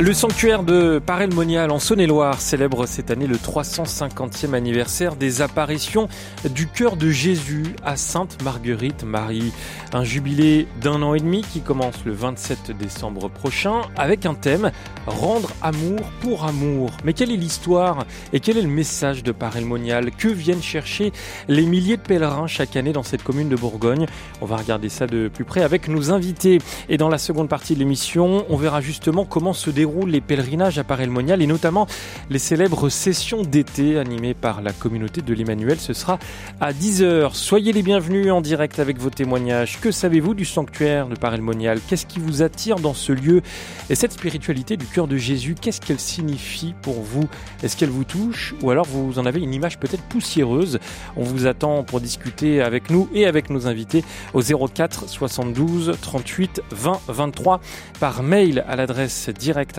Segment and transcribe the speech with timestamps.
[0.00, 6.06] Le sanctuaire de Parelmonial en Saône-et-Loire célèbre cette année le 350e anniversaire des apparitions
[6.48, 9.52] du cœur de Jésus à Sainte Marguerite Marie.
[9.92, 14.70] Un jubilé d'un an et demi qui commence le 27 décembre prochain avec un thème
[15.08, 16.90] Rendre amour pour amour.
[17.02, 21.12] Mais quelle est l'histoire et quel est le message de Parelmonial Que viennent chercher
[21.48, 24.06] les milliers de pèlerins chaque année dans cette commune de Bourgogne?
[24.42, 26.58] On va regarder ça de plus près avec nos invités.
[26.88, 30.78] Et dans la seconde partie de l'émission, on verra justement comment se déroule les pèlerinages
[30.78, 31.86] à Parelmonial et notamment
[32.30, 35.78] les célèbres sessions d'été animées par la communauté de l'Emmanuel.
[35.78, 36.18] Ce sera
[36.60, 37.34] à 10h.
[37.34, 39.80] Soyez les bienvenus en direct avec vos témoignages.
[39.80, 43.42] Que savez-vous du sanctuaire de Parelmonial Qu'est-ce qui vous attire dans ce lieu?
[43.90, 47.28] Et cette spiritualité du cœur de Jésus, qu'est-ce qu'elle signifie pour vous?
[47.62, 48.54] Est-ce qu'elle vous touche?
[48.62, 50.78] Ou alors vous en avez une image peut-être poussiéreuse?
[51.16, 56.62] On vous attend pour discuter avec nous et avec nos invités au 04 72 38
[56.70, 57.60] 20 23
[58.00, 59.77] par mail à l'adresse directe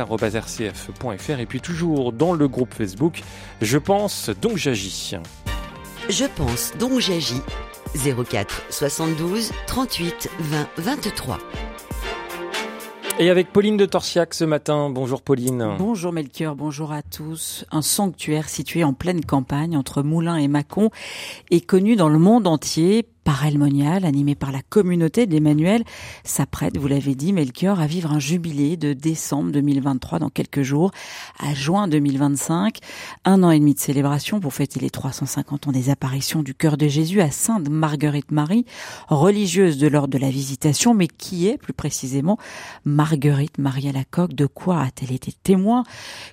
[1.39, 3.21] et puis toujours dans le groupe Facebook
[3.61, 5.15] Je pense donc j'agis.
[6.09, 7.41] Je pense donc j'agis
[7.95, 11.37] 04 72 38 20 23.
[13.21, 14.89] Et avec Pauline de Torsiac ce matin.
[14.89, 15.75] Bonjour Pauline.
[15.77, 17.65] Bonjour Melchior, bonjour à tous.
[17.69, 20.89] Un sanctuaire situé en pleine campagne entre Moulins et Mâcon
[21.51, 25.83] est connu dans le monde entier Parelmonial, animé par la communauté d'Emmanuel,
[26.23, 30.89] s'apprête, vous l'avez dit, Melchior, à vivre un jubilé de décembre 2023 dans quelques jours
[31.37, 32.79] à juin 2025.
[33.25, 36.75] Un an et demi de célébration pour fêter les 350 ans des apparitions du cœur
[36.75, 38.65] de Jésus à Sainte Marguerite Marie,
[39.09, 42.39] religieuse de l'ordre de la visitation, mais qui est plus précisément
[42.83, 45.83] Marguerite Marie à la coque De quoi a-t-elle été témoin?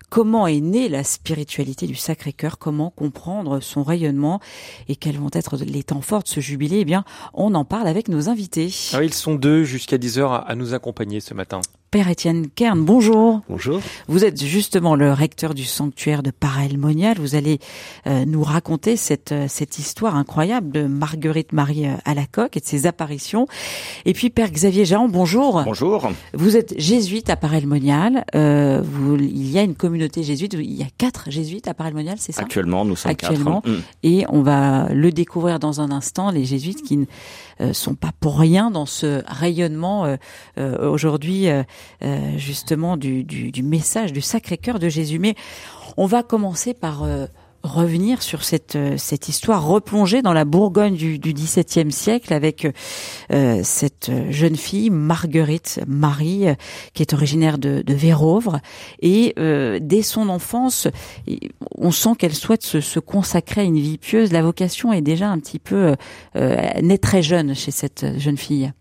[0.08, 2.56] Comment est née la spiritualité du Sacré-Cœur?
[2.56, 4.40] Comment comprendre son rayonnement?
[4.88, 6.85] Et quels vont être les temps forts de ce jubilé?
[6.86, 8.72] Bien, on en parle avec nos invités.
[8.94, 11.60] Ah, ils sont deux jusqu'à 10h à nous accompagner ce matin.
[11.96, 13.40] Père Étienne Kern, bonjour.
[13.48, 13.80] Bonjour.
[14.06, 17.16] Vous êtes justement le recteur du sanctuaire de Parelmonial.
[17.18, 17.58] Vous allez
[18.06, 22.58] euh, nous raconter cette, euh, cette histoire incroyable de Marguerite Marie euh, à la coque
[22.58, 23.46] et de ses apparitions.
[24.04, 25.62] Et puis Père Xavier Jean, bonjour.
[25.64, 26.10] Bonjour.
[26.34, 28.26] Vous êtes jésuite à Parelmonial.
[28.34, 28.82] Euh,
[29.18, 30.52] il y a une communauté jésuite.
[30.52, 32.42] Il y a quatre jésuites à Parelmonial, c'est ça?
[32.42, 33.62] Actuellement, nous sommes Actuellement.
[33.62, 33.72] quatre.
[33.74, 33.82] Mm.
[34.02, 36.30] Et on va le découvrir dans un instant.
[36.30, 37.06] Les jésuites qui ne
[37.72, 40.16] sont pas pour rien dans ce rayonnement euh,
[40.58, 41.48] euh, aujourd'hui
[42.36, 45.18] justement du, du, du, message du Sacré-Cœur de Jésus.
[45.18, 45.34] Mais
[45.96, 47.04] on va commencer par
[47.66, 52.66] revenir sur cette cette histoire replongée dans la Bourgogne du, XVIIe siècle avec
[53.32, 56.46] euh, cette jeune fille Marguerite Marie
[56.94, 58.60] qui est originaire de, de Vérovre
[59.00, 60.88] et euh, dès son enfance
[61.76, 64.32] on sent qu'elle souhaite se, consacrer à une vie pieuse.
[64.32, 65.94] La vocation est déjà un petit peu
[66.36, 68.72] euh, née très jeune chez cette jeune fille.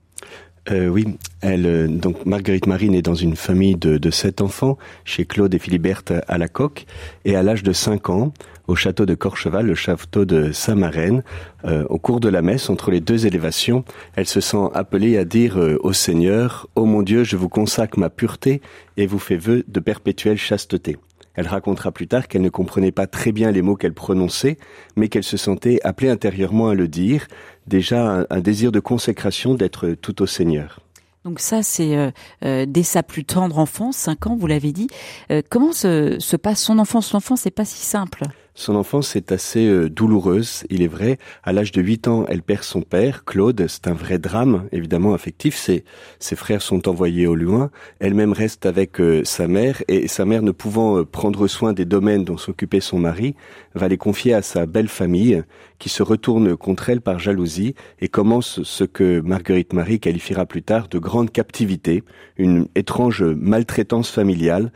[0.72, 1.06] Euh, oui,
[1.42, 5.60] elle, donc Marguerite Marie est dans une famille de, de sept enfants, chez Claude et
[5.60, 6.86] Philiberte à la Coque,
[7.24, 8.34] et à l'âge de cinq ans,
[8.68, 11.24] au château de Corcheval, le château de Saint-Marène,
[11.66, 13.84] euh, au cours de la messe, entre les deux élévations,
[14.16, 18.00] elle se sent appelée à dire euh, au Seigneur, Ô mon Dieu, je vous consacre
[18.00, 18.62] ma pureté
[18.98, 20.98] et vous fais vœu de perpétuelle chasteté.
[21.36, 24.58] Elle racontera plus tard qu'elle ne comprenait pas très bien les mots qu'elle prononçait,
[24.96, 27.28] mais qu'elle se sentait appelée intérieurement à le dire,
[27.68, 30.80] déjà un, un désir de consécration d'être tout au Seigneur.
[31.26, 32.12] Donc ça, c'est euh,
[32.46, 34.88] euh, dès sa plus tendre enfance, 5 ans, vous l'avez dit.
[35.32, 37.08] Euh, comment se, se, passe son enfance?
[37.08, 38.26] Son enfance, c'est pas si simple.
[38.58, 41.18] Son enfance est assez euh, douloureuse, il est vrai.
[41.44, 43.66] À l'âge de 8 ans, elle perd son père, Claude.
[43.68, 45.58] C'est un vrai drame, évidemment, affectif.
[45.58, 45.84] Ses,
[46.20, 47.70] ses frères sont envoyés au loin.
[48.00, 51.84] Elle-même reste avec euh, sa mère et sa mère, ne pouvant euh, prendre soin des
[51.84, 53.36] domaines dont s'occupait son mari,
[53.74, 55.44] va les confier à sa belle famille,
[55.78, 60.64] qui se retourne contre elle par jalousie et commence ce que Marguerite Marie qualifiera plus
[60.64, 62.06] tard de grande captivité,
[62.38, 64.72] une étrange maltraitance familiale,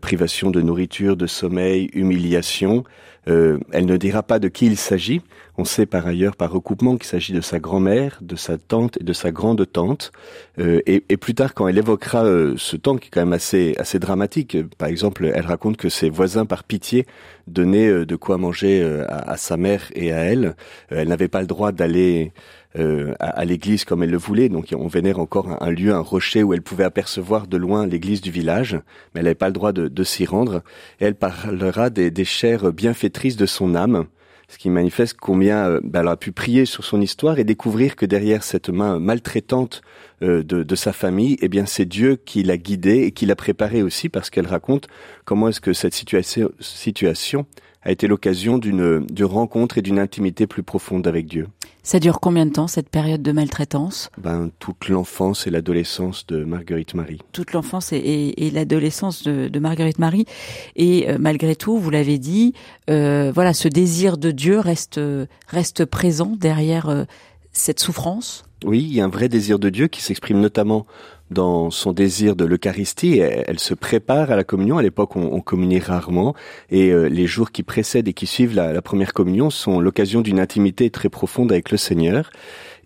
[0.00, 2.82] privation de nourriture, de sommeil, humiliation.
[3.28, 5.22] Euh, elle ne dira pas de qui il s'agit.
[5.58, 9.04] On sait par ailleurs par recoupement qu'il s'agit de sa grand-mère, de sa tante et
[9.04, 10.10] de sa grande-tante.
[10.58, 13.34] Euh, et, et, plus tard, quand elle évoquera euh, ce temps qui est quand même
[13.34, 17.06] assez, assez dramatique, par exemple, elle raconte que ses voisins, par pitié,
[17.46, 20.56] donnaient euh, de quoi manger euh, à, à, sa mère et à elle.
[20.88, 22.32] elle n'avait pas le droit d'aller
[22.78, 24.48] euh, à, à l'église comme elle le voulait.
[24.48, 28.20] Donc on vénère encore un, lieu, un rocher où elle pouvait apercevoir de loin l'église
[28.20, 28.74] du village,
[29.12, 30.62] mais elle n'avait pas le droit de, de s'y rendre.
[31.00, 32.26] Et elle parlera des, des
[32.72, 34.06] bienfaitrices de son âme,
[34.46, 38.06] ce qui manifeste combien ben, elle a pu prier sur son histoire et découvrir que
[38.06, 39.82] derrière cette main maltraitante
[40.20, 43.82] de, de, sa famille, eh bien c'est Dieu qui l'a guidée et qui l'a préparée
[43.82, 44.86] aussi parce qu'elle raconte
[45.24, 47.46] comment est-ce que cette situation, situation
[47.82, 51.48] a été l'occasion d'une rencontre et d'une intimité plus profonde avec Dieu.
[51.82, 54.10] Ça dure combien de temps cette période de maltraitance?
[54.18, 57.20] Ben toute l'enfance et l'adolescence de Marguerite Marie.
[57.32, 60.26] Toute l'enfance et, et, l'adolescence de, de, Marguerite Marie.
[60.76, 62.52] Et euh, malgré tout, vous l'avez dit,
[62.90, 65.00] euh, voilà, ce désir de Dieu reste
[65.48, 67.04] reste présent derrière euh,
[67.52, 68.44] cette souffrance.
[68.64, 70.86] Oui, il y a un vrai désir de Dieu qui s'exprime notamment
[71.30, 73.18] dans son désir de l'Eucharistie.
[73.18, 74.78] Elle, se prépare à la communion.
[74.78, 76.34] À l'époque, on, on communiait rarement.
[76.70, 80.20] Et euh, les jours qui précèdent et qui suivent la, la première communion sont l'occasion
[80.20, 82.30] d'une intimité très profonde avec le Seigneur.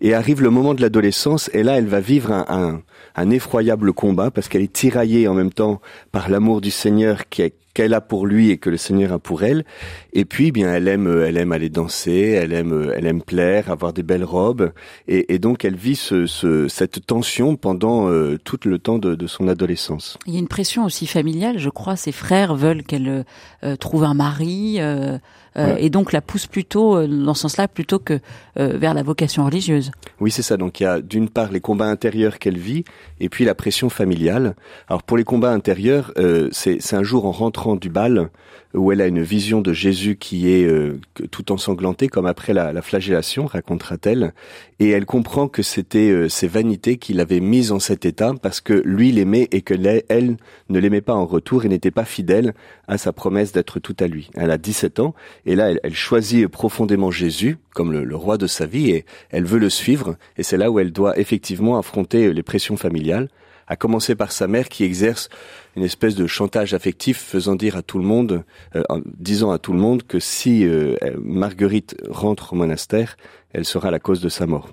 [0.01, 2.81] Et arrive le moment de l'adolescence, et là, elle va vivre un, un,
[3.15, 5.81] un effroyable combat parce qu'elle est tiraillée en même temps
[6.11, 9.19] par l'amour du Seigneur qui est qu'elle a pour lui et que le Seigneur a
[9.19, 9.65] pour elle.
[10.13, 13.93] Et puis, bien, elle aime, elle aime aller danser, elle aime, elle aime plaire, avoir
[13.93, 14.71] des belles robes,
[15.07, 19.15] et, et donc elle vit ce, ce, cette tension pendant euh, tout le temps de,
[19.15, 20.17] de, son adolescence.
[20.25, 21.95] Il y a une pression aussi familiale, je crois.
[21.95, 23.25] Ses frères veulent qu'elle
[23.63, 24.77] euh, trouve un mari.
[24.79, 25.17] Euh,
[25.57, 28.19] euh, et donc la pousse plutôt euh, dans ce sens-là plutôt que
[28.59, 29.91] euh, vers la vocation religieuse.
[30.19, 30.57] Oui, c'est ça.
[30.57, 32.83] Donc il y a d'une part les combats intérieurs qu'elle vit
[33.19, 34.55] et puis la pression familiale.
[34.89, 36.13] Alors pour les combats intérieurs,
[36.51, 38.29] c'est un jour en rentrant du bal
[38.75, 40.99] où elle a une vision de Jésus qui est euh,
[41.31, 44.33] tout ensanglanté, comme après la, la flagellation, racontera-t-elle,
[44.79, 48.61] et elle comprend que c'était euh, ses vanités qui l'avaient mise en cet état parce
[48.61, 49.73] que lui l'aimait et que
[50.09, 50.37] elle
[50.69, 52.53] ne l'aimait pas en retour et n'était pas fidèle
[52.87, 54.29] à sa promesse d'être tout à lui.
[54.35, 55.13] Elle a 17 ans
[55.45, 59.45] et là elle, choisit profondément Jésus comme le, le, roi de sa vie et elle
[59.45, 63.29] veut le suivre et c'est là où elle doit effectivement affronter les pressions familiales
[63.67, 65.29] à commencer par sa mère qui exerce
[65.75, 68.43] une espèce de chantage affectif faisant dire à tout le monde,
[68.75, 68.83] euh,
[69.17, 73.17] disant à tout le monde que si euh, Marguerite rentre au monastère,
[73.53, 74.69] elle sera la cause de sa mort.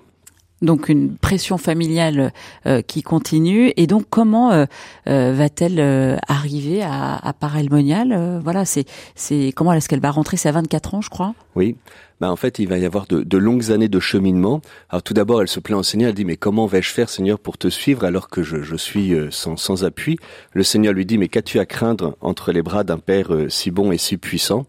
[0.61, 2.31] Donc une pression familiale
[2.67, 3.73] euh, qui continue.
[3.75, 4.65] Et donc comment
[5.05, 10.37] va-t-elle arriver à, à Parelmonial Voilà, c'est c'est comment est-ce qu'elle va rentrer?
[10.37, 11.33] C'est à 24 ans, je crois?
[11.55, 11.75] Oui.
[12.19, 14.61] Bah, en fait, il va y avoir de, de, longues années de cheminement.
[14.89, 17.39] Alors tout d'abord, elle se plaint au Seigneur, elle dit, mais comment vais-je faire, Seigneur,
[17.39, 20.17] pour te suivre alors que je, je suis euh, sans, sans, appui?
[20.53, 23.71] Le Seigneur lui dit, mais qu'as-tu à craindre entre les bras d'un Père euh, si
[23.71, 24.65] bon et si puissant?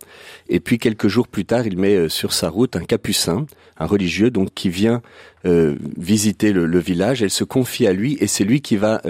[0.49, 3.47] Et puis quelques jours plus tard, il met euh, sur sa route un capucin,
[3.79, 5.03] un religieux, donc qui vient
[5.47, 7.23] euh, visiter le, le, village.
[7.23, 9.03] Elle se confie à lui et c'est lui qui va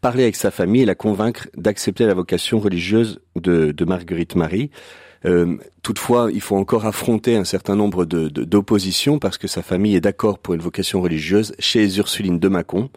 [0.00, 4.70] parler avec sa famille et la convaincre d'accepter la vocation religieuse de, de Marguerite Marie.
[5.24, 9.94] Euh, toutefois, il faut encore affronter un certain nombre d'oppositions de, parce que sa famille
[9.94, 12.90] est d'accord pour une vocation religieuse chez les Ursulines de Mâcon.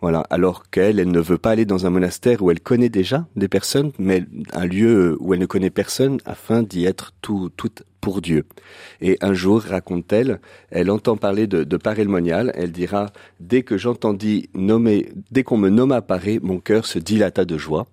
[0.00, 3.26] Voilà, alors qu'elle, elle ne veut pas aller dans un monastère où elle connaît déjà
[3.36, 7.70] des personnes, mais un lieu où elle ne connaît personne afin d'y être tout, tout
[8.02, 8.44] pour Dieu.
[9.00, 10.40] Et un jour, raconte-t-elle,
[10.70, 15.70] elle entend parler de, de Parelmonial, elle dira, dès que j'entendis nommer, dès qu'on me
[15.70, 17.86] nomma Paré, mon cœur se dilata de joie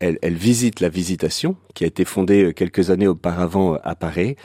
[0.00, 3.94] elle, elle, visite la Visitation, qui a été fondée euh, quelques années auparavant euh, à
[3.94, 4.36] Paris,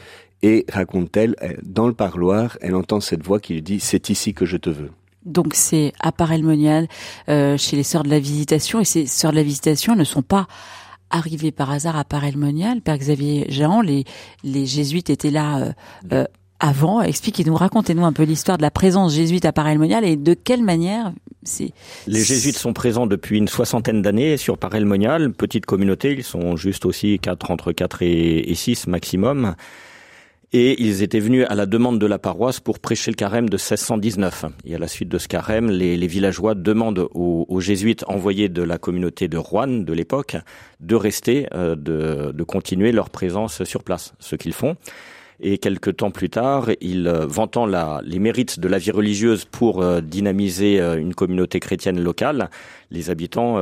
[0.44, 4.34] et raconte-t-elle, euh, dans le parloir, elle entend cette voix qui lui dit «C'est ici
[4.34, 4.92] que je te veux».
[5.26, 6.88] Donc c'est à Parelmonial,
[7.30, 10.22] euh, chez les Sœurs de la Visitation, et ces Sœurs de la Visitation ne sont
[10.22, 10.48] pas
[11.10, 12.82] arrivées par hasard à Parelmonial.
[12.82, 14.04] Père Xavier Jean, les,
[14.44, 15.74] les jésuites étaient là
[16.12, 16.26] euh,
[16.64, 17.02] avant.
[17.02, 21.12] Expliquez-nous, racontez-nous un peu l'histoire de la présence jésuite à Paray-le-Monial et de quelle manière
[21.44, 21.72] c'est...
[22.08, 26.86] Les jésuites sont présents depuis une soixantaine d'années sur Paray-le-Monial, petite communauté, ils sont juste
[26.86, 29.56] aussi quatre, entre 4 et, 6 maximum.
[30.54, 33.58] Et ils étaient venus à la demande de la paroisse pour prêcher le carême de
[33.58, 34.46] 1619.
[34.66, 38.50] Et à la suite de ce carême, les, les villageois demandent aux, aux, jésuites envoyés
[38.50, 40.38] de la communauté de Rouen de l'époque
[40.80, 44.78] de rester, euh, de, de continuer leur présence sur place, ce qu'ils font.
[45.40, 49.82] Et quelques temps plus tard, il euh, vantant les mérites de la vie religieuse pour
[49.82, 52.50] euh, dynamiser euh, une communauté chrétienne locale,
[52.92, 53.58] les habitants,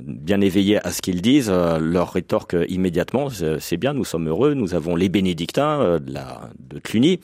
[0.00, 4.74] bien éveillés à ce qu'ils disent, leur rétorquent immédiatement c'est bien, nous sommes heureux, nous
[4.74, 7.18] avons les bénédictins de, la, de Cluny,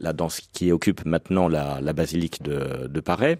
[0.00, 3.36] la danse qui occupe maintenant la, la basilique de, de Paray.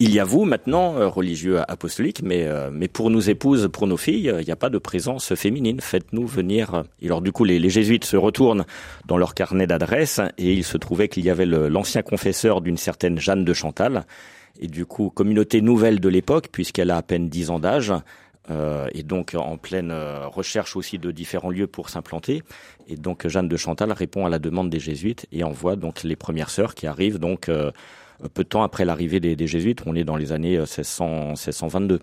[0.00, 3.88] Il y a vous maintenant, euh, religieux apostolique, mais, euh, mais pour nos épouses, pour
[3.88, 5.80] nos filles, il n'y a pas de présence féminine.
[5.80, 6.84] Faites-nous venir.
[7.02, 8.64] Et alors du coup, les, les jésuites se retournent
[9.08, 13.18] dans leur carnet d'adresses et il se trouvait qu'il y avait l'ancien confesseur d'une certaine
[13.18, 14.06] Jeanne de Chantal.
[14.60, 17.92] Et du coup, communauté nouvelle de l'époque, puisqu'elle a à peine dix ans d'âge,
[18.94, 22.42] et donc en pleine recherche aussi de différents lieux pour s'implanter.
[22.88, 26.16] Et donc Jeanne de Chantal répond à la demande des jésuites et envoie donc les
[26.16, 27.50] premières sœurs qui arrivent donc
[28.34, 29.82] peu de temps après l'arrivée des, des, jésuites.
[29.86, 32.00] On est dans les années 1600, 1622.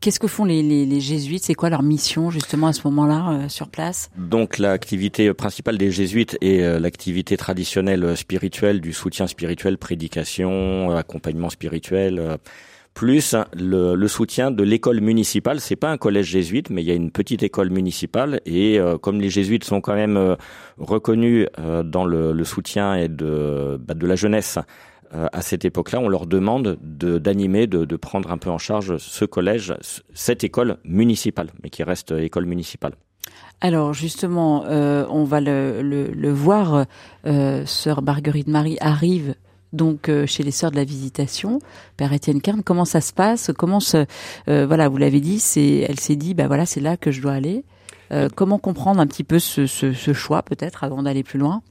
[0.00, 1.44] Qu'est-ce que font les, les, les jésuites?
[1.44, 4.10] C'est quoi leur mission justement à ce moment-là euh, sur place?
[4.16, 10.96] Donc l'activité principale des jésuites est euh, l'activité traditionnelle euh, spirituelle du soutien spirituel, prédication,
[10.96, 12.38] accompagnement spirituel
[12.94, 15.60] plus le, le, soutien de l'école municipale.
[15.60, 19.20] C'est pas un collège jésuite, mais il y a une petite école municipale et comme
[19.20, 20.36] les jésuites sont quand même
[20.78, 21.46] reconnus
[21.84, 26.08] dans le, le, soutien et de, bah, de la jeunesse euh, à cette époque-là, on
[26.08, 29.74] leur demande d'animer, de, prendre un peu en charge ce collège,
[30.14, 32.94] cette école municipale, mais qui reste école municipale.
[33.60, 36.86] Alors justement, euh, on va le, voir,
[37.26, 39.34] euh, sœur Marguerite Marie arrive
[39.72, 41.58] donc euh, chez les sœurs de la Visitation,
[41.96, 42.62] Père Étienne Kern.
[42.62, 43.50] Comment ça se passe?
[43.56, 44.06] Comment se,
[44.46, 47.32] voilà, vous l'avez dit, c'est, elle s'est dit, bah voilà, c'est là que je dois
[47.32, 47.64] aller.
[48.36, 51.62] comment comprendre un petit peu ce choix peut-être avant d'aller plus loin?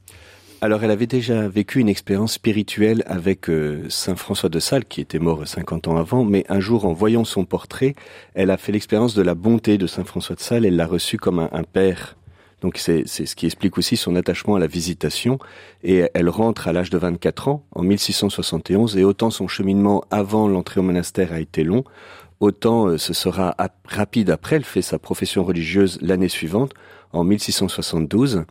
[0.60, 5.00] Alors, elle avait déjà vécu une expérience spirituelle avec euh, Saint François de Sales, qui
[5.00, 7.94] était mort 50 ans avant, mais un jour, en voyant son portrait,
[8.34, 11.16] elle a fait l'expérience de la bonté de Saint François de Sales, elle l'a reçu
[11.16, 12.16] comme un, père.
[12.60, 15.38] Donc c'est ce qui explique aussi son attachement à la visitation.
[15.84, 20.48] Et elle rentre à l'âge de 24 ans, en 1671, et autant son cheminement avant
[20.48, 21.84] l'entrée au monastère a été long,
[22.40, 24.56] autant euh, ce sera rapide après.
[24.56, 26.74] Elle fait sa profession religieuse l'année suivante,
[27.12, 28.44] en 1672.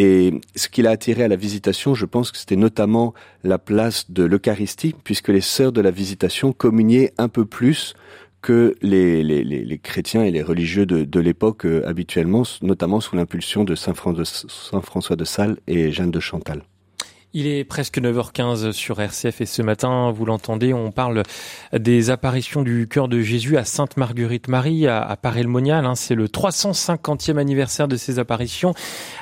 [0.00, 4.12] Et ce qui l'a attiré à la visitation, je pense que c'était notamment la place
[4.12, 7.94] de l'Eucharistie, puisque les sœurs de la visitation communiaient un peu plus
[8.40, 13.74] que les, chrétiens et les religieux de, de l'époque euh, habituellement, notamment sous l'impulsion de
[13.74, 16.62] Saint, Saint François de Sales et Jeanne de Chantal.
[17.34, 21.24] Il est presque 9h15 sur RCF et ce matin, vous l'entendez, on parle
[21.74, 25.84] des apparitions du cœur de Jésus à Sainte Marguerite Marie à, à Paray-le-Monial.
[25.84, 25.94] Hein.
[25.94, 28.72] C'est le 350e anniversaire de ces apparitions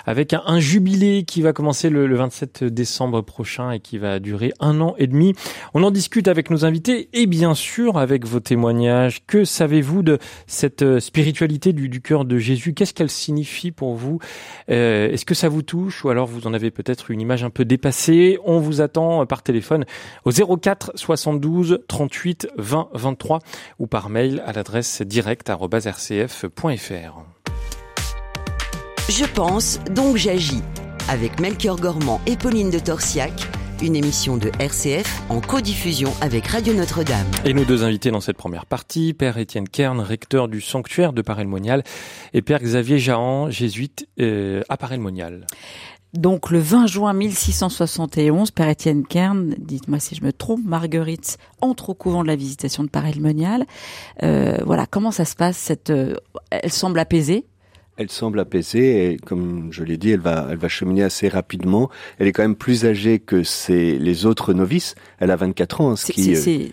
[0.04, 4.80] avec un, jubilé qui va commencer le, 27 décembre prochain et qui va durer un
[4.80, 5.34] an et demi.
[5.74, 9.26] On en discute avec nos invités et bien sûr avec vos témoignages.
[9.26, 12.72] Que savez-vous de cette euh, spiritualité du, du cœur de Jésus?
[12.72, 14.20] Qu'est-ce qu'elle signifie pour vous?
[14.70, 17.50] Euh, Est-ce que ça vous touche ou alors vous en avez peut-être une image un
[17.50, 17.95] peu dépassée
[18.44, 19.84] on vous attend par téléphone
[20.24, 23.40] au 04 72 38 20 23
[23.78, 26.56] ou par mail à l'adresse direct.rcf.fr.
[29.08, 30.62] Je pense, donc j'agis.
[31.08, 33.32] Avec Melchior Gormand et Pauline de Torsiac,
[33.82, 37.26] une émission de RCF en codiffusion avec Radio Notre-Dame.
[37.44, 41.22] Et nos deux invités dans cette première partie, Père Étienne Kern, recteur du sanctuaire de
[41.22, 41.84] Paray-le-Monial,
[42.34, 45.46] et Père Xavier Jahan, jésuite euh, à Paray-le-Monial.
[46.16, 51.90] Donc le 20 juin 1671, Père Étienne Kern, dites-moi si je me trompe, Marguerite entre
[51.90, 53.64] au couvent de la Visitation de Paray-le-Monial.
[54.22, 56.16] Euh, voilà, comment ça se passe cette, euh,
[56.50, 57.44] Elle semble apaisée
[57.96, 61.90] elle semble apaisée et comme je l'ai dit, elle va, elle va cheminer assez rapidement.
[62.18, 64.94] Elle est quand même plus âgée que ses, les autres novices.
[65.18, 66.68] Elle a 24 ans, ce qui euh,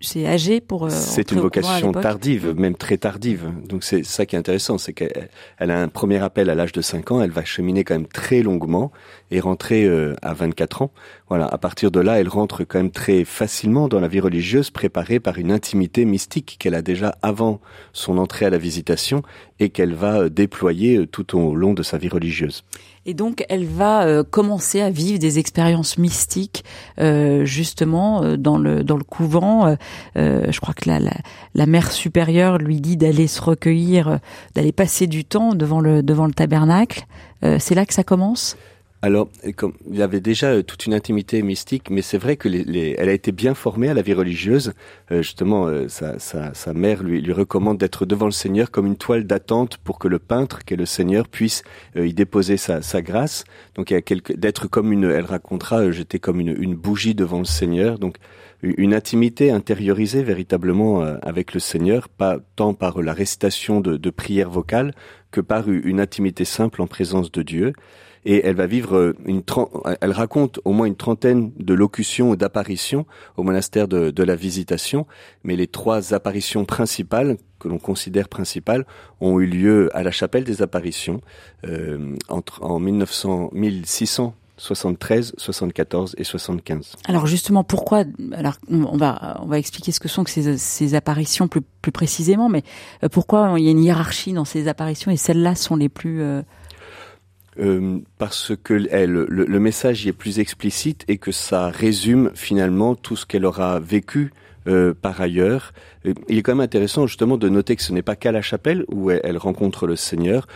[0.00, 0.86] c'est âgé pour.
[0.86, 3.50] Euh, c'est une vocation tardive, même très tardive.
[3.68, 6.80] Donc c'est ça qui est intéressant, c'est qu'elle a un premier appel à l'âge de
[6.80, 7.22] 5 ans.
[7.22, 8.90] Elle va cheminer quand même très longuement
[9.34, 10.90] et rentrer euh, à 24 ans.
[11.28, 14.70] Voilà, à partir de là, elle rentre quand même très facilement dans la vie religieuse,
[14.70, 17.60] préparée par une intimité mystique qu'elle a déjà avant
[17.92, 19.22] son entrée à la visitation
[19.58, 22.62] et qu'elle va déployer euh, tout au long de sa vie religieuse.
[23.06, 26.64] Et donc, elle va euh, commencer à vivre des expériences mystiques,
[27.00, 29.76] euh, justement dans le dans le couvent.
[30.14, 31.14] je crois que la, la,
[31.54, 34.20] la mère supérieure lui dit d'aller se recueillir,
[34.54, 37.06] d'aller passer du temps devant le devant le tabernacle.
[37.42, 38.56] c'est là que ça commence?
[39.04, 42.96] Alors, comme il avait déjà euh, toute une intimité mystique, mais c'est vrai que les,
[42.96, 44.72] elle a été bien formée à la vie religieuse.
[45.12, 48.86] Euh, justement, euh, sa, sa, sa, mère lui, lui recommande d'être devant le Seigneur comme
[48.86, 53.02] une toile d'attente pour que le peintre, qu'est le Seigneur, puisse y déposer sa, sa,
[53.02, 53.44] grâce.
[53.74, 57.14] Donc, il y a quelque, d'être comme une, elle racontera, j'étais comme une, une bougie
[57.14, 57.98] devant le Seigneur.
[57.98, 58.16] Donc,
[58.62, 64.48] une intimité intériorisée véritablement avec le Seigneur, pas tant par la récitation de, de prières
[64.48, 64.94] vocales
[65.30, 67.74] que par une intimité simple en présence de Dieu
[68.24, 69.42] et elle va vivre euh, une
[70.00, 74.36] elle raconte au moins une trentaine de locutions et d'apparitions au monastère de, de, la
[74.36, 75.06] Visitation,
[75.42, 78.86] mais les trois apparitions principales que l'on considère principales
[79.20, 81.20] ont eu lieu à la chapelle des apparitions
[81.66, 86.92] euh, entre en 1900 1600 73, 74 et 75.
[87.08, 90.94] Alors justement, pourquoi Alors on va on va expliquer ce que sont que ces, ces
[90.94, 92.62] apparitions plus plus précisément, mais
[93.02, 96.22] euh, pourquoi il y a une hiérarchie dans ces apparitions et celles-là sont les plus
[96.22, 96.42] euh,
[97.60, 102.94] euh, parce que le, le, message y est plus explicite et que ça résume finalement
[102.94, 104.32] tout ce qu'elle aura vécu
[104.66, 105.72] euh, par ailleurs.
[106.04, 108.84] Il est quand même intéressant justement de noter que ce n'est pas qu'à la chapelle
[108.92, 110.46] où elle rencontre le Seigneur.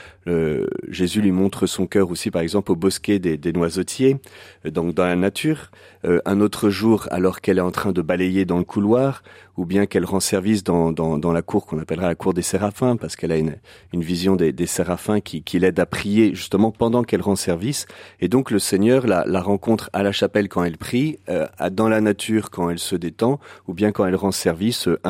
[0.88, 4.18] Jésus lui montre son cœur aussi, par exemple, au bosquet des, des noisetiers,
[4.64, 5.70] donc dans la nature.
[6.04, 9.22] un autre jour, alors qu'elle est en train de balayer dans le couloir,
[9.56, 12.42] ou bien qu'elle rend service dans, dans, dans la cour qu'on appellera la cour des
[12.42, 13.56] séraphins, parce qu'elle a une,
[13.92, 17.86] une vision des, des séraphins qui, qui l'aide à prier justement pendant qu'elle rend service.
[18.20, 21.88] Et donc le Seigneur la, la rencontre à la chapelle quand elle prie, euh, dans
[21.88, 25.00] la nature quand elle se détend, ou bien quand elle rend service euh,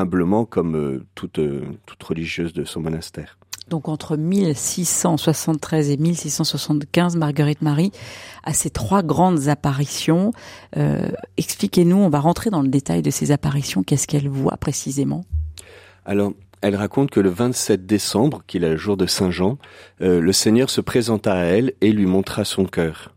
[0.45, 3.39] comme euh, toute, euh, toute religieuse de son monastère.
[3.69, 7.93] Donc entre 1673 et 1675, Marguerite Marie
[8.45, 10.33] a ces trois grandes apparitions.
[10.77, 13.83] Euh, Expliquez-nous, on va rentrer dans le détail de ces apparitions.
[13.83, 15.25] Qu'est-ce qu'elle voit précisément?
[16.05, 16.33] Alors,
[16.63, 19.59] elle raconte que le 27 décembre, qui est le jour de Saint Jean,
[20.01, 23.15] euh, le Seigneur se présenta à elle et lui montra son cœur.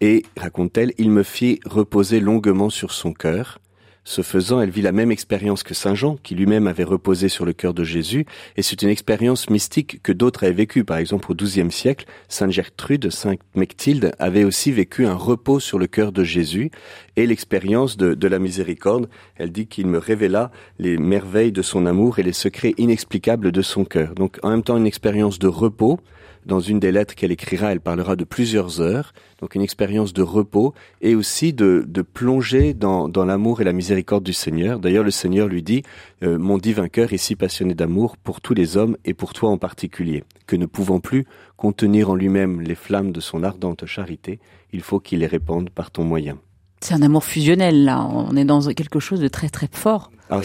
[0.00, 3.60] Et, raconte-t-elle, il me fit reposer longuement sur son cœur,
[4.08, 7.44] ce faisant, elle vit la même expérience que Saint Jean, qui lui-même avait reposé sur
[7.44, 8.24] le cœur de Jésus,
[8.56, 10.82] et c'est une expérience mystique que d'autres avaient vécue.
[10.82, 15.78] Par exemple, au XIIe siècle, Sainte Gertrude, Sainte Mechtilde avait aussi vécu un repos sur
[15.78, 16.70] le cœur de Jésus,
[17.16, 21.84] et l'expérience de, de la miséricorde, elle dit qu'il me révéla les merveilles de son
[21.84, 24.14] amour et les secrets inexplicables de son cœur.
[24.14, 26.00] Donc, en même temps, une expérience de repos,
[26.48, 30.22] dans une des lettres qu'elle écrira, elle parlera de plusieurs heures, donc une expérience de
[30.22, 34.80] repos et aussi de, de plonger dans, dans l'amour et la miséricorde du Seigneur.
[34.80, 35.82] D'ailleurs, le Seigneur lui dit,
[36.22, 39.50] euh, mon divin cœur est si passionné d'amour pour tous les hommes et pour toi
[39.50, 41.26] en particulier, que ne pouvant plus
[41.58, 44.40] contenir en lui-même les flammes de son ardente charité,
[44.72, 46.38] il faut qu'il les répande par ton moyen.
[46.80, 48.08] C'est un amour fusionnel, là.
[48.10, 50.10] On est dans quelque chose de très très fort.
[50.30, 50.44] Alors,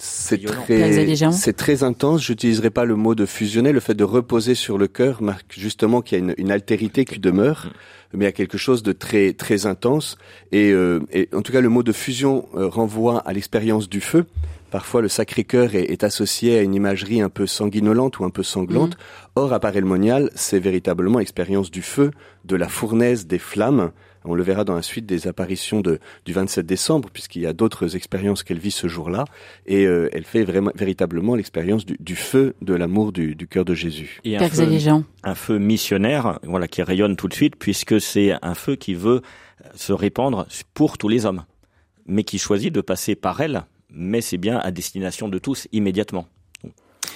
[0.00, 2.22] c'est très, c'est très intense.
[2.22, 3.72] J'utiliserai pas le mot de fusionner.
[3.72, 7.04] Le fait de reposer sur le cœur marque justement qu'il y a une, une, altérité
[7.04, 7.70] qui demeure,
[8.14, 10.16] mais il y a quelque chose de très, très intense.
[10.52, 14.00] Et, euh, et en tout cas, le mot de fusion euh, renvoie à l'expérience du
[14.00, 14.24] feu.
[14.70, 18.42] Parfois, le Sacré-Cœur est, est, associé à une imagerie un peu sanguinolente ou un peu
[18.42, 18.94] sanglante.
[18.94, 19.30] Mm.
[19.36, 22.12] Or, à Paray-le-Monial, c'est véritablement l'expérience du feu,
[22.44, 23.90] de la fournaise, des flammes,
[24.24, 27.52] on le verra dans la suite des apparitions de, du 27 décembre, puisqu'il y a
[27.52, 29.24] d'autres expériences qu'elle vit ce jour-là,
[29.66, 33.64] et euh, elle fait vraiment véritablement l'expérience du, du, feu de l'amour du, du cœur
[33.64, 34.20] de Jésus.
[34.24, 34.66] Et un feu,
[35.24, 39.22] un feu missionnaire, voilà, qui rayonne tout de suite, puisque c'est un feu qui veut
[39.74, 41.44] se répandre pour tous les hommes,
[42.06, 46.26] mais qui choisit de passer par elle, mais c'est bien à destination de tous immédiatement.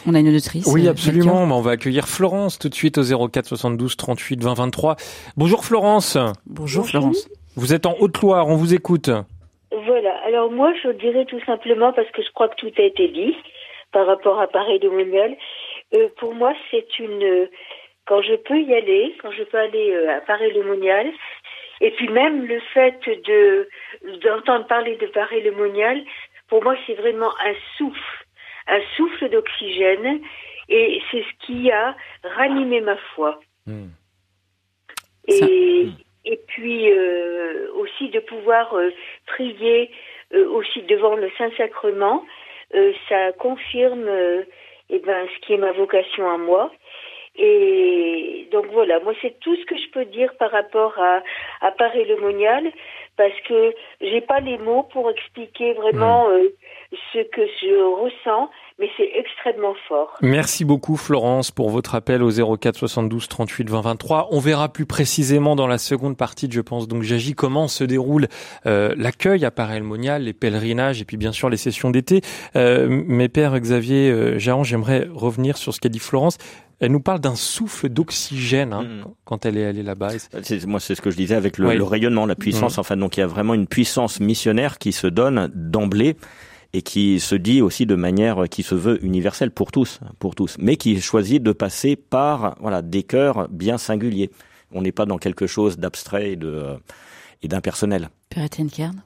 [0.06, 0.66] On a une auditrice.
[0.72, 1.44] Oui, euh, absolument.
[1.44, 4.96] On va accueillir Florence tout de suite au 04 72 38 20 23.
[5.36, 6.18] Bonjour Florence.
[6.46, 7.28] Bonjour Florence.
[7.56, 9.10] Vous êtes en Haute-Loire, on vous écoute.
[9.70, 10.16] Voilà.
[10.26, 13.34] Alors moi, je dirais tout simplement parce que je crois que tout a été dit
[13.92, 15.36] par rapport à Paris de Monial.
[15.94, 17.48] Euh, pour moi, c'est une
[18.06, 21.06] quand je peux y aller, quand je peux aller euh, à Paris le Monial,
[21.80, 23.68] et puis même le fait de
[24.22, 26.02] d'entendre parler de Paris le Monial,
[26.48, 28.23] pour moi, c'est vraiment un souffle
[28.66, 30.20] un souffle d'oxygène
[30.68, 33.40] et c'est ce qui a ranimé ma foi.
[33.66, 33.88] Mmh.
[35.28, 35.88] Et,
[36.24, 38.90] et puis euh, aussi de pouvoir euh,
[39.26, 39.90] prier
[40.32, 42.24] euh, aussi devant le Saint-Sacrement,
[43.08, 44.10] ça confirme
[44.90, 46.72] eh ben, ce qui est ma vocation à moi.
[47.36, 51.22] Et donc voilà, moi c'est tout ce que je peux dire par rapport à,
[51.60, 52.72] à Paris le Monial,
[53.16, 56.96] parce que j'ai pas les mots pour expliquer vraiment mmh.
[57.12, 60.16] ce que je ressens mais c'est extrêmement fort.
[60.20, 64.28] Merci beaucoup Florence pour votre appel au 04 72 38 20 23.
[64.32, 67.84] On verra plus précisément dans la seconde partie de Je pense donc j'agis comment se
[67.84, 68.26] déroule
[68.66, 72.22] euh, l'accueil à Paray-le-Monial, les pèlerinages et puis bien sûr les sessions d'été.
[72.56, 76.38] Euh, mes pères Xavier euh, j'aimerais revenir sur ce qu'a dit Florence.
[76.80, 79.04] Elle nous parle d'un souffle d'oxygène hein, mmh.
[79.24, 80.10] quand elle est allée là-bas.
[80.66, 82.76] Moi, c'est ce que je disais avec le, le rayonnement, la puissance.
[82.76, 82.80] Mmh.
[82.80, 86.16] Enfin, donc il y a vraiment une puissance missionnaire qui se donne d'emblée
[86.74, 90.56] et qui se dit aussi de manière qui se veut universelle pour tous, pour tous,
[90.58, 94.30] mais qui choisit de passer par voilà des cœurs bien singuliers.
[94.72, 96.76] On n'est pas dans quelque chose d'abstrait et de
[97.44, 98.08] et d'impersonnel.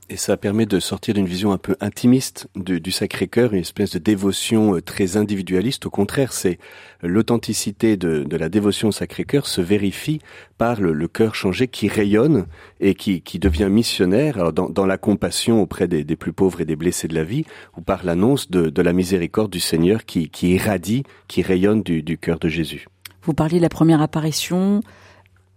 [0.08, 3.90] Et ça permet de sortir d'une vision un peu intimiste du, du Sacré-Cœur, une espèce
[3.90, 5.84] de dévotion euh, très individualiste.
[5.84, 6.58] Au contraire, c'est
[7.02, 10.20] l'authenticité de, de, la dévotion au Sacré-Cœur se vérifie
[10.56, 12.46] par le, le cœur changé qui rayonne
[12.80, 16.62] et qui, qui devient missionnaire alors dans, dans, la compassion auprès des, des, plus pauvres
[16.62, 17.44] et des blessés de la vie,
[17.76, 22.02] ou par l'annonce de, de, la miséricorde du Seigneur qui, qui irradie, qui rayonne du,
[22.02, 22.86] du cœur de Jésus.
[23.24, 24.80] Vous parliez de la première apparition,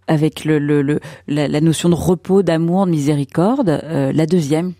[0.06, 3.80] avec le, le, le la, la, notion de repos, d'amour, de miséricorde.
[3.84, 4.72] Euh, la deuxième,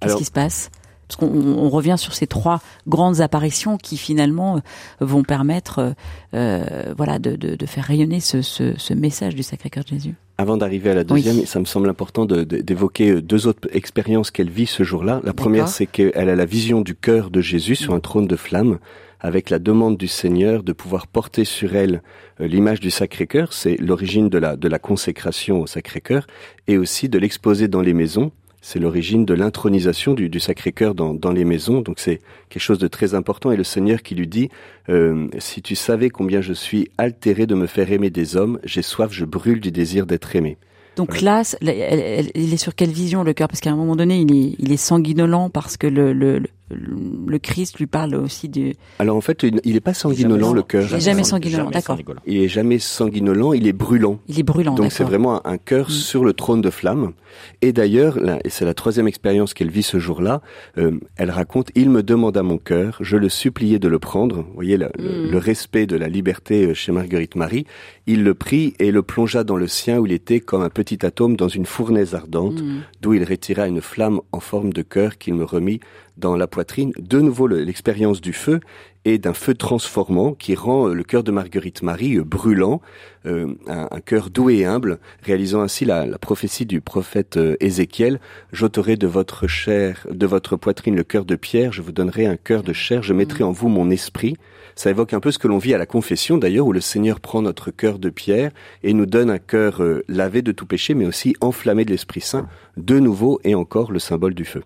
[0.00, 0.70] qu'est-ce qui se passe?
[1.08, 4.60] Parce qu'on revient sur ces trois grandes apparitions qui finalement
[5.00, 5.94] vont permettre,
[6.32, 10.14] voilà, de, de, de, faire rayonner ce, ce, ce message du Sacré-Cœur de Jésus.
[10.38, 14.66] Avant d'arriver à la deuxième, ça me semble important d'évoquer deux autres expériences qu'elle vit
[14.66, 15.20] ce jour-là.
[15.24, 18.36] La première, c'est qu'elle a la vision du cœur de Jésus sur un trône de
[18.36, 18.78] flammes
[19.20, 22.02] avec la demande du Seigneur de pouvoir porter sur elle
[22.40, 26.26] euh, l'image du Sacré-Cœur, c'est l'origine de la, de la consécration au Sacré-Cœur,
[26.66, 28.32] et aussi de l'exposer dans les maisons.
[28.62, 32.78] C'est l'origine de l'intronisation du, du Sacré-Cœur dans, dans, les maisons, donc c'est quelque chose
[32.78, 33.50] de très important.
[33.52, 34.50] Et le Seigneur qui lui dit,
[34.90, 38.82] euh, si tu savais combien je suis altéré de me faire aimer des hommes, j'ai
[38.82, 40.58] soif, je brûle du désir d'être aimé.
[40.96, 43.48] Donc là, il est sur quelle vision le cœur?
[43.48, 47.38] Parce qu'à un moment donné, il est, il est sanguinolent parce que le, le, le
[47.38, 48.74] Christ lui parle aussi du.
[48.98, 50.86] Alors en fait, il n'est pas sanguinolent le cœur.
[50.90, 51.98] Il est jamais sanguinolent, d'accord.
[52.26, 54.20] Il est jamais sanguinolent, il est brûlant.
[54.28, 54.74] Il est brûlant.
[54.74, 55.92] Donc c'est vraiment un, cœur mm.
[55.92, 57.12] sur le trône de flamme.
[57.62, 60.42] Et d'ailleurs, et c'est la troisième expérience qu'elle vit ce jour-là,
[60.78, 64.36] euh, elle raconte il me demanda mon cœur, je le suppliais de le prendre.
[64.36, 65.36] Vous voyez le, le, mm.
[65.36, 67.66] respect de la liberté euh, chez Marguerite Marie.
[68.06, 71.04] Il le prit et le plongea dans le sien où il était comme un petit
[71.04, 72.80] atome dans une fournaise ardente, mm.
[73.00, 75.80] d'où il retira une flamme en forme de cœur qu'il me remit
[76.20, 78.60] dans la poitrine, de nouveau l'expérience du feu
[79.04, 82.80] et d'un feu transformant qui rend euh, le cœur de Marguerite Marie euh, brûlant,
[83.26, 88.20] euh, un, cœur doux et humble, réalisant ainsi la, prophétie du prophète Ézéchiel
[88.52, 92.36] J'ôterai de votre chair, de votre poitrine le cœur de pierre, je vous donnerai un
[92.36, 94.36] cœur de chair, je mettrai en vous mon esprit.
[94.74, 97.20] Ça évoque un peu ce que l'on vit à la confession d'ailleurs, où le Seigneur
[97.20, 101.06] prend notre cœur de pierre et nous donne un cœur lavé de tout péché, mais
[101.06, 104.62] aussi enflammé de l'Esprit Saint, de nouveau et encore le symbole du feu.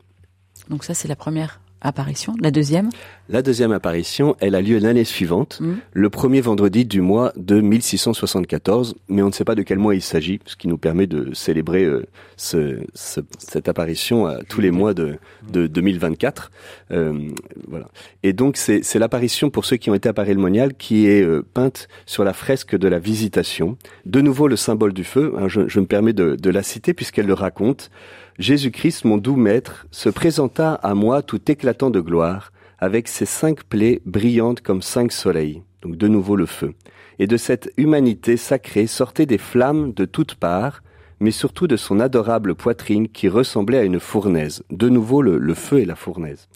[0.68, 2.34] Donc ça, c'est la première apparition.
[2.40, 2.88] La deuxième
[3.28, 5.74] La deuxième apparition, elle a lieu l'année suivante, mm.
[5.92, 9.94] le premier vendredi du mois de 1674, mais on ne sait pas de quel mois
[9.94, 14.70] il s'agit, ce qui nous permet de célébrer euh, ce, cette apparition à tous les
[14.70, 15.18] mois de,
[15.50, 16.50] de 2024.
[16.90, 17.28] Euh,
[17.68, 17.88] voilà.
[18.22, 21.88] Et donc c'est l'apparition, pour ceux qui ont été à Paris-le-Monial, qui est euh, peinte
[22.06, 23.76] sur la fresque de la Visitation.
[24.06, 26.94] De nouveau le symbole du feu, hein, je, je, me permets de, de la citer
[26.94, 27.90] puisqu'elle le raconte.
[28.38, 33.62] Jésus-Christ, mon doux maître, se présenta à moi tout éclatant de gloire, avec ses cinq
[33.62, 36.74] plaies brillantes comme cinq soleils, donc de nouveau le feu.
[37.20, 40.82] Et de cette humanité sacrée sortaient des flammes de toutes parts,
[41.20, 45.78] mais surtout de son adorable poitrine qui ressemblait à une fournaise, de nouveau le, feu
[45.78, 46.48] et la fournaise.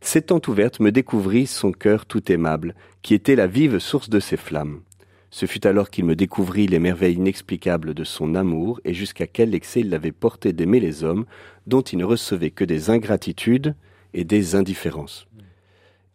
[0.00, 4.36] S'étant ouverte, me découvrit son cœur tout aimable, qui était la vive source de ses
[4.36, 4.80] flammes.
[5.30, 9.54] Ce fut alors qu'il me découvrit les merveilles inexplicables de son amour et jusqu'à quel
[9.54, 11.26] excès il l'avait porté d'aimer les hommes,
[11.66, 13.74] dont il ne recevait que des ingratitudes
[14.14, 15.26] et des indifférences.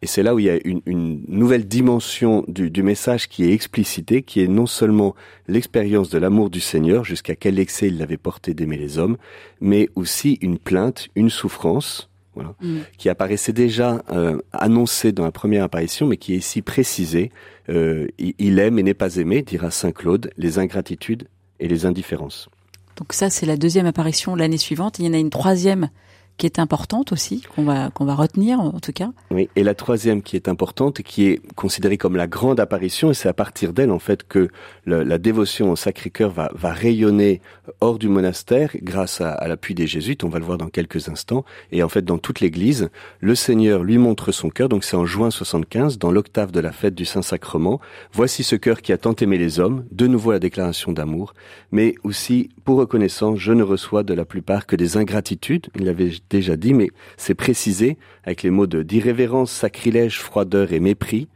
[0.02, 4.22] Et c'est là où il y a une, nouvelle dimension du, message qui est explicité,
[4.22, 5.14] qui est non seulement
[5.46, 9.16] l'expérience de l'amour du Seigneur, jusqu'à quel excès il l'avait porté d'aimer les hommes,
[9.60, 12.80] mais aussi une plainte, une souffrance, voilà, mm.
[12.98, 17.30] qui apparaissait déjà euh, annoncée dans la première apparition, mais qui est ici précisée.
[17.68, 21.28] Euh, il aime et n'est pas aimé, dira Saint Claude, les ingratitudes
[21.60, 22.48] et les indifférences.
[22.96, 24.98] Donc ça, c'est la deuxième apparition l'année suivante.
[24.98, 25.90] Il y en a une troisième
[26.36, 29.10] qui est importante aussi, qu'on va, qu'on va retenir en tout cas.
[29.30, 33.14] Oui, et la troisième qui est importante, qui est considérée comme la grande apparition, et
[33.14, 34.48] c'est à partir d'elle en fait que
[34.86, 37.40] la dévotion au Sacré-Cœur va, va rayonner
[37.80, 41.08] hors du monastère grâce à, à l'appui des jésuites, on va le voir dans quelques
[41.08, 42.90] instants, et en fait dans toute l'Église,
[43.20, 46.72] le Seigneur lui montre son cœur, donc c'est en juin 75, dans l'octave de la
[46.72, 47.80] fête du Saint-Sacrement,
[48.12, 51.34] voici ce cœur qui a tant aimé les hommes, de nouveau la déclaration d'amour,
[51.70, 56.12] mais aussi, pour reconnaissance, je ne reçois de la plupart que des ingratitudes, il avait
[56.30, 61.28] déjà dit, mais c'est précisé avec les mots de d'irrévérence, sacrilège, froideur et mépris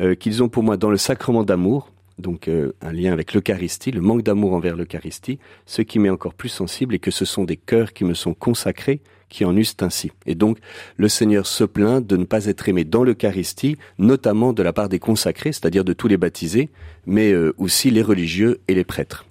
[0.00, 3.90] euh, qu'ils ont pour moi dans le sacrement d'amour, donc euh, un lien avec l'Eucharistie,
[3.90, 7.44] le manque d'amour envers l'Eucharistie, ce qui m'est encore plus sensible est que ce sont
[7.44, 10.10] des cœurs qui me sont consacrés qui en eussent ainsi.
[10.26, 10.58] Et donc
[10.96, 14.88] le Seigneur se plaint de ne pas être aimé dans l'Eucharistie, notamment de la part
[14.88, 16.70] des consacrés, c'est-à-dire de tous les baptisés,
[17.06, 19.26] mais euh, aussi les religieux et les prêtres.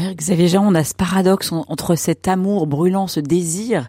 [0.00, 3.88] Père Xavier Jean, on a ce paradoxe entre cet amour brûlant, ce désir,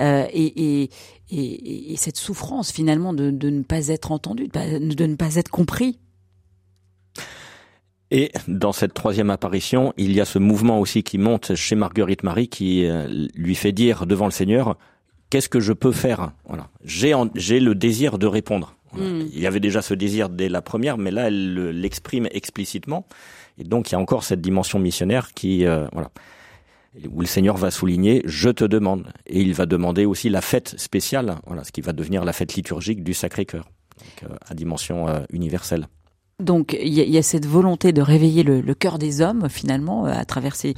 [0.00, 5.14] euh, et, et, et, cette souffrance finalement de, de, ne pas être entendu, de ne
[5.14, 6.00] pas être compris.
[8.10, 12.24] Et dans cette troisième apparition, il y a ce mouvement aussi qui monte chez Marguerite
[12.24, 14.76] Marie qui euh, lui fait dire devant le Seigneur,
[15.30, 16.32] qu'est-ce que je peux faire?
[16.44, 18.74] Voilà, j'ai j'ai le désir de répondre.
[18.94, 19.20] Hmm.
[19.32, 23.06] Il y avait déjà ce désir dès la première, mais là elle l'exprime explicitement.
[23.62, 26.10] Et donc il y a encore cette dimension missionnaire qui, euh, voilà,
[27.08, 29.06] où le Seigneur va souligner je te demande.
[29.26, 32.54] Et il va demander aussi la fête spéciale, voilà, ce qui va devenir la fête
[32.54, 33.68] liturgique du Sacré-Cœur,
[34.24, 35.86] euh, à dimension euh, universelle.
[36.42, 40.24] Donc il y, a cette volonté de réveiller le, cœur des hommes finalement euh, à
[40.24, 40.74] travers ces,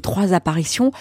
[0.00, 0.92] trois apparitions.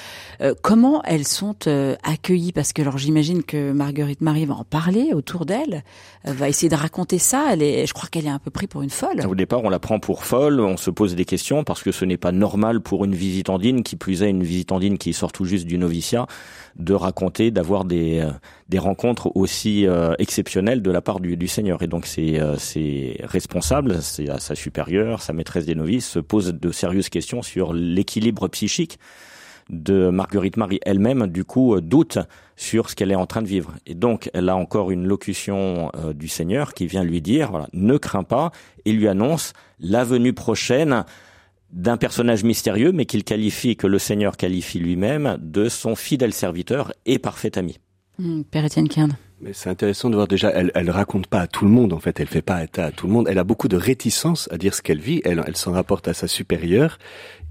[0.41, 2.51] Euh, comment elles sont euh, accueillies?
[2.51, 5.83] Parce que alors j'imagine que Marguerite Marie va en parler autour d'elle,
[6.25, 7.47] va essayer de raconter ça.
[7.51, 9.25] Elle est, je crois qu'elle est un peu prise pour une folle.
[9.27, 12.05] Au départ, on la prend pour folle, on se pose des questions parce que ce
[12.05, 15.67] n'est pas normal pour une visitandine, qui plus est une visitandine qui sort tout juste
[15.67, 16.27] du noviciat,
[16.77, 18.27] de raconter, d'avoir des,
[18.69, 19.85] des rencontres aussi
[20.19, 21.81] exceptionnelles de la part du, du Seigneur.
[21.81, 26.53] Et donc c'est c'est responsable c'est à sa supérieure, sa maîtresse des novices, se pose
[26.53, 28.99] de sérieuses questions sur l'équilibre psychique
[29.69, 32.19] de Marguerite Marie elle-même, du coup, euh, doute
[32.55, 33.73] sur ce qu'elle est en train de vivre.
[33.85, 37.67] Et donc, elle a encore une locution euh, du Seigneur qui vient lui dire, voilà,
[37.73, 38.51] ne crains pas,
[38.85, 41.03] et lui annonce la venue prochaine
[41.71, 46.93] d'un personnage mystérieux, mais qu'il qualifie, que le Seigneur qualifie lui-même, de son fidèle serviteur
[47.05, 47.79] et parfait ami.
[48.19, 49.15] Mmh, Père Étienne Kern.
[49.39, 51.99] Mais c'est intéressant de voir déjà, elle, elle raconte pas à tout le monde en
[51.99, 53.27] fait, elle fait pas état à tout le monde.
[53.29, 55.21] Elle a beaucoup de réticence à dire ce qu'elle vit.
[55.25, 56.97] Elle, elle s'en rapporte à sa supérieure.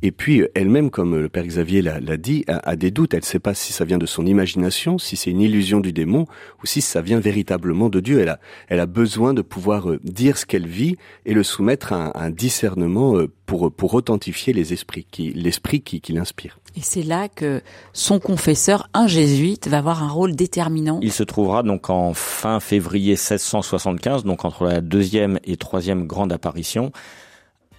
[0.02, 3.14] Et puis elle-même, comme le père Xavier l'a dit, a, des doutes.
[3.14, 5.92] Elle ne sait pas si ça vient de son imagination, si c'est une illusion du
[5.92, 6.26] démon,
[6.62, 8.20] ou si ça vient véritablement de Dieu.
[8.20, 11.92] Elle a, elle a besoin de pouvoir euh, dire ce qu'elle vit et le soumettre
[11.92, 16.58] à un, discernement euh, pour pour authentifier les esprits, qui l'esprit qui, qui l'inspire.
[16.76, 17.62] Et c'est là que
[17.94, 20.98] son confesseur, un jésuite, va avoir un rôle déterminant.
[21.02, 26.32] Il se trouvera donc en fin février 1675, donc entre la deuxième et troisième grande
[26.32, 26.92] apparition.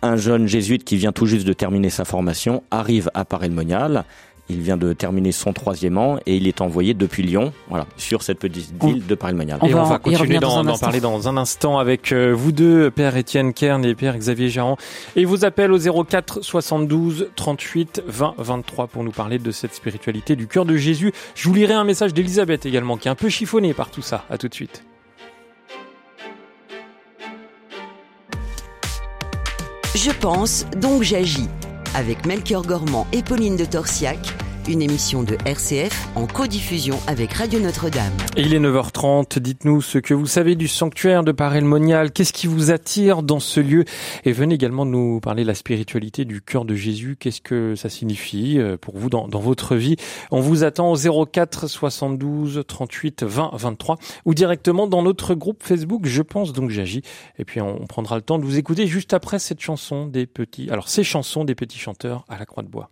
[0.02, 4.06] Un jeune jésuite qui vient tout juste de terminer sa formation arrive à Paray-le-Monial
[4.50, 8.24] il vient de terminer son troisième an et il est envoyé depuis Lyon, voilà, sur
[8.24, 9.60] cette petite ville de Paris-le-Monial.
[9.66, 13.54] Et on va continuer d'en parler dans un instant avec euh, vous deux, Père Étienne
[13.54, 14.78] Kern et Père Xavier Jarran.
[15.16, 20.36] Et vous appelle au 04 72 38 20 23 pour nous parler de cette spiritualité
[20.36, 21.12] du cœur de Jésus.
[21.36, 24.26] Je vous lirai un message d'Elisabeth également qui est un peu chiffonné par tout ça.
[24.30, 24.84] À tout de suite.
[29.96, 31.48] Je pense, donc j'agis
[31.98, 34.20] avec Melchior Gormand et Pauline de Torsiac
[34.68, 38.12] une émission de RCF en codiffusion avec Radio Notre-Dame.
[38.36, 42.70] Il est 9h30, dites-nous ce que vous savez du sanctuaire de Paray-le-Monial, qu'est-ce qui vous
[42.70, 43.86] attire dans ce lieu?
[44.26, 47.90] Et venez également nous parler de la spiritualité du cœur de Jésus, qu'est-ce que ça
[47.90, 49.96] signifie euh, pour vous dans, votre vie?
[50.32, 56.06] On vous attend au 04 72 38 20 23 ou directement dans notre groupe Facebook
[56.06, 57.04] Je pense donc j'agis
[57.38, 60.70] et puis on prendra le temps de vous écouter juste après cette chanson des petits
[60.70, 62.90] alors ces chansons des petits chanteurs à la croix de bois.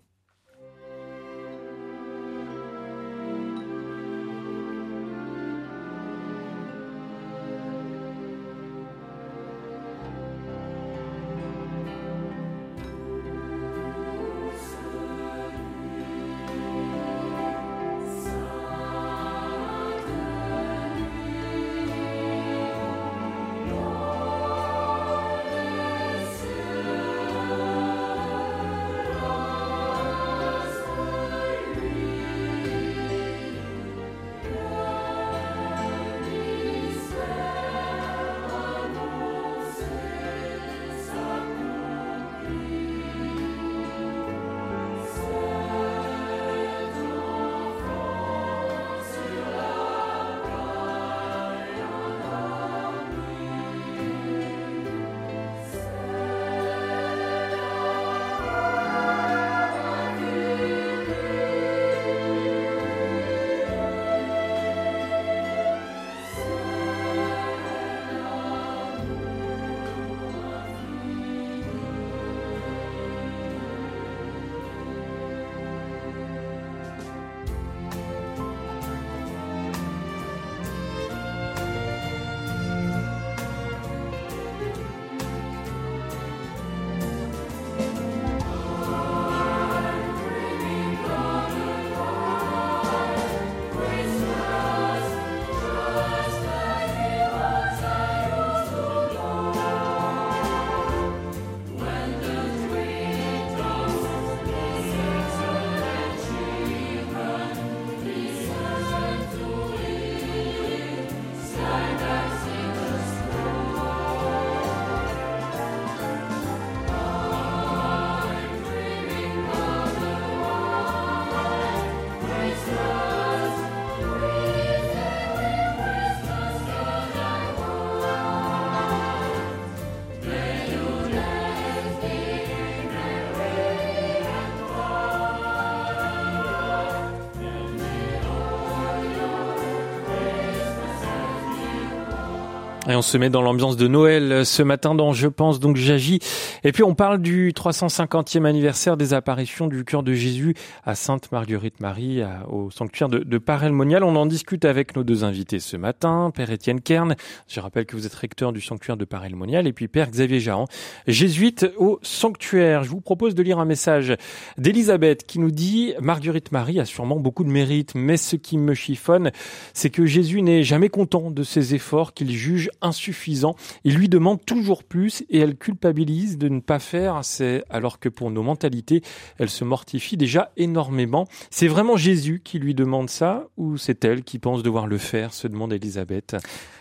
[142.87, 146.19] Et on se met dans l'ambiance de Noël ce matin dans Je pense donc j'agis.
[146.67, 151.31] Et puis on parle du 350e anniversaire des apparitions du cœur de Jésus à Sainte
[151.31, 154.03] Marguerite Marie au sanctuaire de, de Parelmonial.
[154.03, 157.15] On en discute avec nos deux invités ce matin, Père Étienne Kern.
[157.47, 160.65] Je rappelle que vous êtes recteur du sanctuaire de Parelmonial et puis Père Xavier Jahan,
[161.05, 162.83] jésuite au sanctuaire.
[162.83, 164.15] Je vous propose de lire un message
[164.57, 168.73] d'Elisabeth qui nous dit Marguerite Marie a sûrement beaucoup de mérite, mais ce qui me
[168.73, 169.29] chiffonne,
[169.75, 173.55] c'est que Jésus n'est jamais content de ses efforts qu'il juge insuffisant.
[173.83, 178.09] Il lui demande toujours plus et elle culpabilise de ne pas faire assez, alors que
[178.09, 179.01] pour nos mentalités,
[179.37, 181.27] elle se mortifie déjà énormément.
[181.49, 185.33] C'est vraiment Jésus qui lui demande ça ou c'est elle qui pense devoir le faire,
[185.33, 186.35] se demande Elisabeth.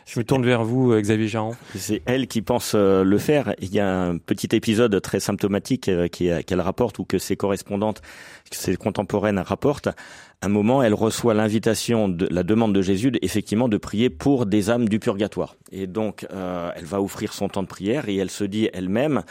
[0.06, 1.52] Je me tourne vers vous, Xavier Jean.
[1.74, 3.54] C'est elle qui pense euh, le faire.
[3.60, 8.02] Il y a un petit épisode très symptomatique euh, qu'elle rapporte ou que ses correspondantes,
[8.50, 9.88] ses contemporaines rapportent
[10.44, 14.68] un moment, elle reçoit l'invitation, de la demande de Jésus, effectivement, de prier pour des
[14.70, 15.56] âmes du purgatoire.
[15.72, 19.22] Et donc, euh, elle va offrir son temps de prière et elle se dit elle-même,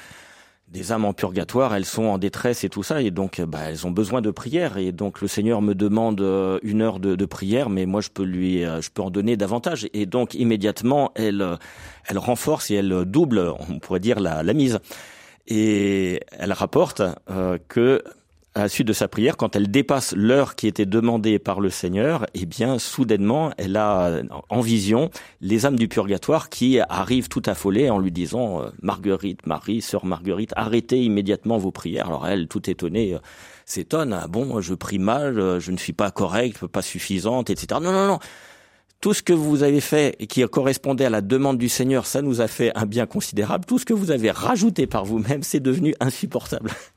[0.73, 3.85] des âmes en purgatoire, elles sont en détresse et tout ça, et donc bah, elles
[3.85, 4.77] ont besoin de prière.
[4.77, 8.23] Et donc le Seigneur me demande euh, une heure de, prière, mais moi je peux
[8.23, 9.87] lui, euh, je peux en donner davantage.
[9.93, 11.57] Et donc immédiatement, elle,
[12.05, 14.79] elle renforce et elle double, on pourrait dire la, la mise.
[15.45, 17.03] Et elle rapporte
[17.67, 18.01] que
[18.55, 21.71] à la suite de sa prière, quand elle dépasse l'heure qui était demandée par le
[21.71, 25.09] Seigneur, eh bien, soudainement, elle a en vision
[25.41, 30.05] les âmes du purgatoire qui arrivent tout affolées en lui disant euh, Marguerite, Marie, sœur
[30.05, 32.07] Marguerite, arrêtez immédiatement vos prières.
[32.07, 33.19] Alors elle, tout étonnée, euh,
[33.65, 34.13] s'étonne.
[34.13, 37.79] Ah bon, je prie mal, euh, je ne suis pas correcte, pas suffisante, etc.
[37.81, 38.19] Non, non, non.
[39.01, 42.21] Tout ce que vous avez fait et qui correspondait à la demande du Seigneur, ça
[42.21, 43.65] nous a fait un bien considérable.
[43.65, 46.69] Tout ce que vous avez rajouté par vous-même, c'est devenu insupportable.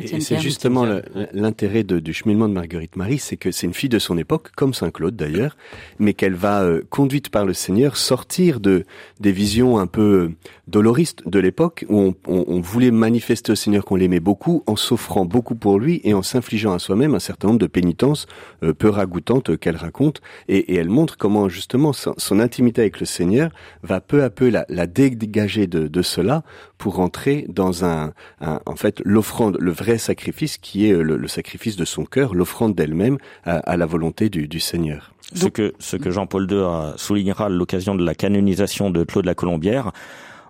[0.00, 0.86] Et c'est justement
[1.32, 4.74] l'intérêt du cheminement de Marguerite Marie, c'est que c'est une fille de son époque, comme
[4.74, 5.56] Saint Claude d'ailleurs,
[5.98, 8.84] mais qu'elle va, euh, conduite par le Seigneur, sortir de
[9.20, 10.28] des visions un peu euh,
[10.68, 14.76] doloristes de l'époque, où on, on, on, voulait manifester au Seigneur qu'on l'aimait beaucoup, en
[14.76, 18.26] s'offrant beaucoup pour lui et en s'infligeant à soi-même un certain nombre de pénitences
[18.62, 20.20] euh, peu ragoûtantes qu'elle raconte.
[20.48, 23.50] Et, et, elle montre comment justement son, intimité avec le Seigneur
[23.82, 26.44] va peu à peu la, la dégager de, de cela
[26.76, 31.28] pour entrer dans un, un en fait l'offrande, le vrai sacrifice qui est euh, le,
[31.28, 35.14] sacrifice de son cœur, l'offrande d'elle-même à, la volonté du, du Seigneur.
[35.34, 39.34] Ce que, ce que Jean-Paul II soulignera à l'occasion de la canonisation de Claude la
[39.34, 39.92] Colombière,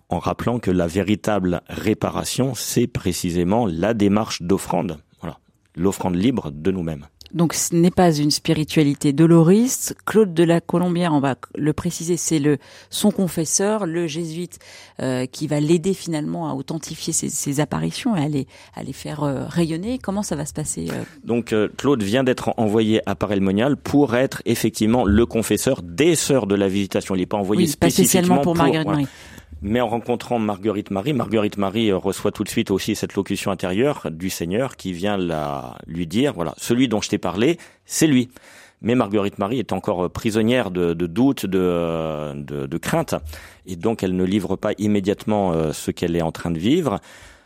[0.09, 4.99] en rappelant que la véritable réparation, c'est précisément la démarche d'offrande.
[5.21, 5.39] Voilà.
[5.77, 7.07] L'offrande libre de nous-mêmes.
[7.33, 9.95] Donc ce n'est pas une spiritualité doloriste.
[10.07, 12.59] Claude de la Colombière, on va le préciser, c'est le
[12.91, 14.59] son confesseur, le jésuite
[15.01, 19.23] euh, qui va l'aider finalement à authentifier ses, apparitions et à les, à les faire
[19.23, 19.99] euh, rayonner.
[19.99, 24.43] Comment ça va se passer euh Donc Claude vient d'être envoyé à Paray-le-Monial pour être
[24.45, 27.15] effectivement le confesseur des sœurs de la visitation.
[27.15, 29.07] Il n'est pas envoyé oui, spécifiquement pour, pour Marguerite Marie.
[29.61, 34.09] Mais en rencontrant Marguerite Marie, Marguerite Marie reçoit tout de suite aussi cette locution intérieure
[34.11, 38.29] du Seigneur qui vient la, lui dire, voilà, celui dont je t'ai parlé, c'est lui.
[38.81, 43.17] Mais Marguerite Marie est encore prisonnière de, de doutes, de, de, de craintes,
[43.67, 47.01] et donc elle ne livre pas immédiatement euh, ce qu'elle est en train de vivre.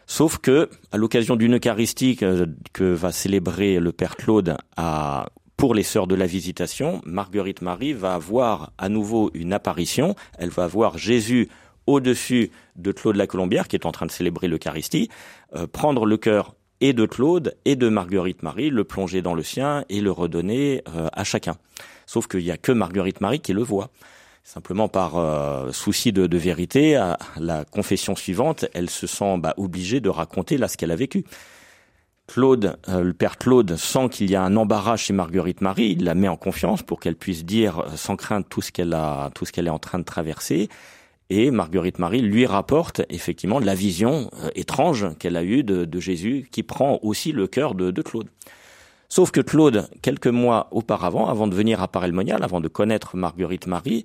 [0.07, 2.47] Sauf que, à l'occasion d'une Eucharistie que,
[2.79, 8.19] va célébrer le Père Claude à, pour les sœurs de la visitation, Marguerite Marie va
[8.19, 10.15] voir à nouveau une apparition.
[10.39, 11.49] Elle va voir Jésus
[11.87, 15.09] au-dessus de Claude la Colombière, qui est en train de célébrer l'Eucharistie,
[15.55, 19.43] euh, prendre le cœur et de Claude et de Marguerite Marie, le plonger dans le
[19.43, 21.57] sien et le redonner euh, à chacun.
[22.07, 23.91] Sauf qu'il n'y a que Marguerite Marie qui le voit.
[24.45, 30.01] Simplement par euh, souci de, vérité, à la confession suivante, elle se sent bah, obligée
[30.01, 31.25] de raconter là ce qu'elle a vécu.
[32.27, 36.15] Claude, le père Claude, sent qu'il y a un embarras chez Marguerite Marie, il la
[36.15, 39.53] met en confiance pour qu'elle puisse dire sans crainte tout ce qu'elle a, tout ce
[39.53, 40.69] qu'elle est en train de traverser.
[41.35, 46.47] Et Marguerite Marie lui rapporte effectivement la vision euh, étrange qu'elle a eue de, Jésus,
[46.53, 48.29] qui prend aussi le cœur de, Claude.
[49.09, 53.67] Sauf que Claude, quelques mois auparavant, avant de venir à Parelmonial, avant de connaître Marguerite
[53.67, 54.05] Marie,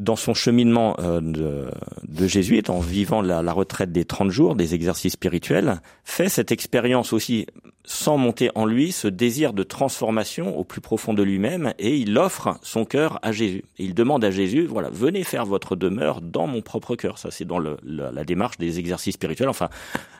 [0.00, 1.66] dans son cheminement euh, de,
[2.08, 6.52] de jésuite, en vivant la, la, retraite des 30 jours, des exercices spirituels, fait cette
[6.52, 7.46] expérience aussi
[7.84, 12.16] sans monter en lui ce désir de transformation au plus profond de lui-même et il
[12.18, 13.64] offre son cœur à Jésus.
[13.78, 17.18] Et il demande à Jésus, voilà, venez faire votre demeure dans mon propre cœur.
[17.18, 19.48] Ça, c'est dans le, la, démarche des exercices spirituels.
[19.48, 19.68] Enfin,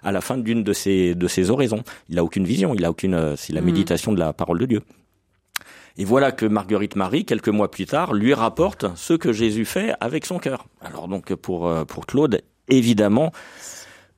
[0.02, 2.90] à la fin d'une de ses de ses oraisons, il a aucune vision, il a
[2.90, 3.64] aucune, euh, c'est la mmh.
[3.64, 4.82] méditation de la parole de Dieu.
[6.00, 9.92] Et voilà que Marguerite Marie, quelques mois plus tard, lui rapporte ce que Jésus fait
[10.00, 10.64] avec son cœur.
[10.80, 13.32] Alors donc pour euh, pour Claude, évidemment,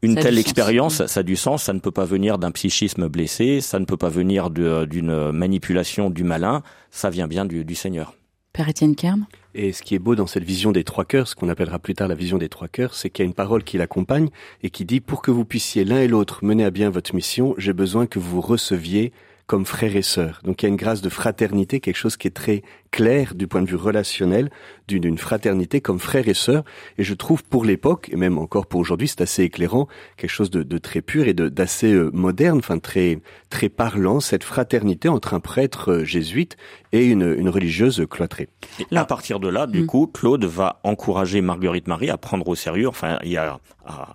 [0.01, 1.65] une telle expérience, ça a du sens.
[1.65, 6.09] Ça ne peut pas venir d'un psychisme blessé, ça ne peut pas venir d'une manipulation
[6.09, 6.63] du malin.
[6.93, 8.15] Ça vient bien du, du Seigneur.
[8.53, 11.35] Père Étienne Kern et ce qui est beau dans cette vision des trois cœurs, ce
[11.35, 13.65] qu'on appellera plus tard la vision des trois cœurs, c'est qu'il y a une parole
[13.65, 14.31] qui l'accompagne
[14.63, 17.55] et qui dit pour que vous puissiez l'un et l'autre mener à bien votre mission,
[17.59, 19.13] j'ai besoin que vous receviez
[19.47, 20.41] comme frères et sœurs.
[20.45, 23.49] Donc il y a une grâce de fraternité, quelque chose qui est très clair du
[23.49, 24.51] point de vue relationnel,
[24.87, 26.65] d'une fraternité comme frères et sœurs.
[26.99, 30.51] Et je trouve pour l'époque, et même encore pour aujourd'hui, c'est assez éclairant, quelque chose
[30.51, 33.21] de, très pur et d'assez euh, moderne, enfin très
[33.51, 36.57] très parlant, cette fraternité entre un prêtre euh, jésuite
[36.93, 38.49] et une, une religieuse cloîtrée.
[38.91, 39.87] Et à partir de là, du mm.
[39.87, 43.59] coup, Claude va encourager Marguerite Marie à prendre au sérieux, enfin, et à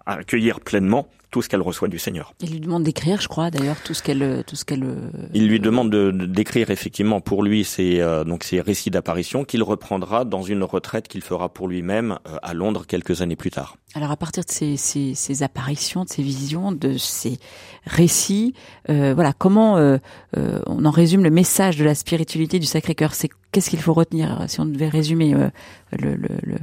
[0.05, 2.33] accueillir pleinement tout ce qu'elle reçoit du Seigneur.
[2.39, 4.83] Il lui demande d'écrire, je crois, d'ailleurs, tout ce qu'elle, tout ce qu'elle.
[4.83, 9.43] Euh, Il lui demande de, d'écrire effectivement pour lui ses euh, donc ses récits d'apparition
[9.43, 13.49] qu'il reprendra dans une retraite qu'il fera pour lui-même euh, à Londres quelques années plus
[13.49, 13.77] tard.
[13.95, 17.39] Alors à partir de ces, ces, ces apparitions, de ces visions, de ces
[17.85, 18.53] récits,
[18.87, 19.97] voilà, comment
[20.35, 23.15] on en résume le message de la spiritualité du Sacré-Cœur?
[23.15, 26.57] C'est qu'est-ce qu'il faut retenir si on devait résumer le, le, le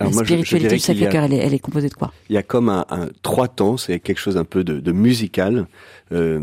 [0.00, 2.12] la spiritualité du Sacré-Cœur, elle, elle, est composée de quoi?
[2.28, 4.92] Il y a comme un, un trois temps, c'est quelque chose un peu de, de
[4.92, 5.66] musical.
[6.12, 6.40] Euh,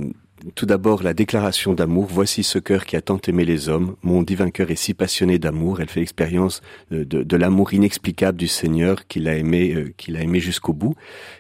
[0.56, 2.08] tout d'abord, la déclaration d'amour.
[2.10, 3.96] Voici ce cœur qui a tant aimé les hommes.
[4.04, 5.80] Mon divin cœur est si passionné d'amour.
[5.80, 10.22] Elle fait l'expérience de, de, l'amour inexplicable du Seigneur qu'il a aimé, euh, qu'il a
[10.22, 10.96] aimé jusqu'au bout.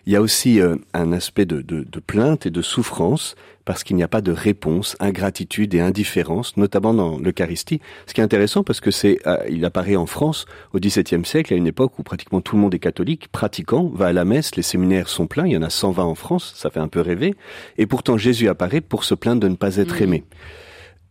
[0.05, 1.63] Il y a aussi euh, un aspect de,
[2.05, 3.35] plainte et de souffrance
[3.65, 7.81] parce qu'il n'y a pas de réponse, ingratitude et indifférence, notamment dans l'Eucharistie.
[8.07, 11.53] Ce qui est intéressant parce que c'est, euh, il apparaît en France au XVIIe siècle,
[11.53, 14.55] à une époque où pratiquement tout le monde est catholique, pratiquant, va à la messe,
[14.55, 17.01] les séminaires sont pleins, il y en a 120 en France, ça fait un peu
[17.01, 17.35] rêver,
[17.77, 20.03] et pourtant Jésus apparaît pour se plaindre de ne pas être mmh.
[20.03, 20.23] aimé.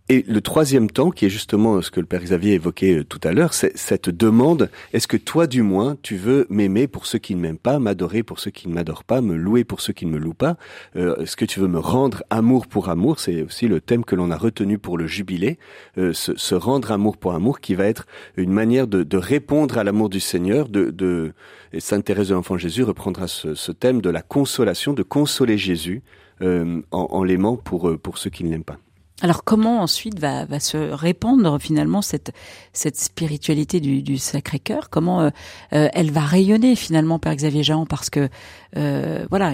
[0.08, 3.20] Et le troisième temps, qui est justement ce que le Père Xavier évoquait euh, tout
[3.22, 7.20] à l'heure, c'est cette demande, est-ce que toi du moins, tu veux m'aimer pour ceux
[7.20, 9.92] qui ne m'aiment pas, m'adorer pour ceux qui ne m'adorent pas, me louer pour ceux
[9.92, 10.56] qui ne me louent pas
[10.96, 14.16] euh, Est-ce que tu veux me rendre amour pour amour C'est aussi le thème que
[14.16, 15.58] l'on a retenu pour le jubilé,
[15.98, 20.08] euh, se, rendre amour pour amour, qui va être une manière de, répondre à l'amour
[20.08, 21.32] du Seigneur, de, de
[21.72, 26.02] et Sainte Thérèse de l'Enfant Jésus reprendra ce, thème de la consolation, de consoler Jésus
[26.40, 28.78] en, en l'aimant pour, pour ceux qui ne l'aiment pas.
[29.22, 32.32] Alors comment ensuite va, va se répandre finalement cette,
[32.72, 34.90] cette spiritualité du, du Sacré-Cœur?
[34.90, 35.30] Comment euh,
[35.72, 37.86] euh, elle va rayonner finalement, Père Xavier Jean?
[37.86, 38.28] Parce que
[38.76, 39.52] euh, voilà,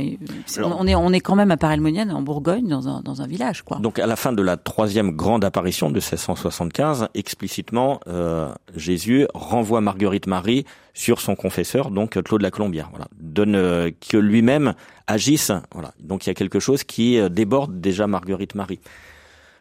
[0.57, 3.61] on est on est quand même à Parelmonienne en Bourgogne, dans un, dans un village,
[3.63, 3.79] quoi.
[3.79, 8.01] Donc à la fin de la troisième grande apparition de 1675, explicitement,
[8.75, 10.65] Jésus renvoie Marguerite Marie
[10.95, 12.89] sur son confesseur, donc Claude la Colombière.
[12.91, 14.73] Voilà, donne que lui-même
[15.07, 15.53] agisse.
[15.73, 18.81] Voilà, donc il y a quelque chose qui déborde déjà Marguerite Marie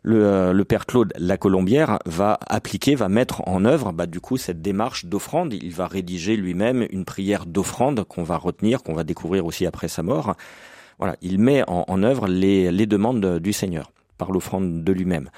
[0.08, 4.38] le, euh, le, père Claude Lacolombière va appliquer, va mettre en œuvre, bah, du coup,
[4.38, 5.54] cette démarche d'offrande.
[5.54, 9.90] Il va rédiger lui-même une prière d'offrande qu'on va retenir, qu'on va découvrir aussi après
[9.90, 10.36] sa mort.
[10.98, 15.30] Voilà, il met en, en œuvre les demandes du Seigneur par l'offrande de lui-même.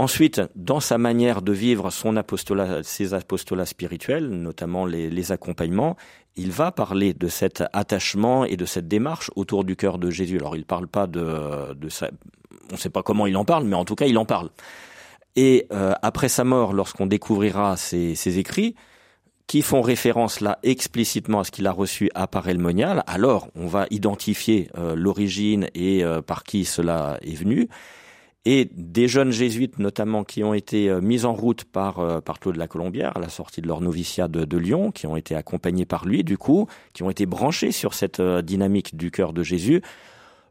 [0.00, 5.94] Ensuite, dans sa manière de vivre son apostolat, ses apostolats spirituels, notamment les, accompagnements,
[6.36, 10.38] il va parler de cet attachement et de cette démarche autour du cœur de Jésus.
[10.38, 11.88] Alors, il parle pas de, de
[12.70, 14.48] on ne sait pas comment il en parle, mais en tout cas, il en parle.
[15.36, 18.76] Et euh, après sa mort, lorsqu'on découvrira ses, écrits,
[19.46, 23.84] qui font référence là explicitement à ce qu'il a reçu à Parelmonial, alors on va
[23.90, 27.68] identifier euh, l'origine et euh, par qui cela est venu.
[28.46, 32.68] Et des jeunes jésuites notamment qui ont été mis en route par, par Claude la
[32.68, 36.24] Colombière à la sortie de leur noviciat de, Lyon, qui ont été accompagnés par lui
[36.24, 39.82] du coup, qui ont été branchés sur cette dynamique du cœur de Jésus,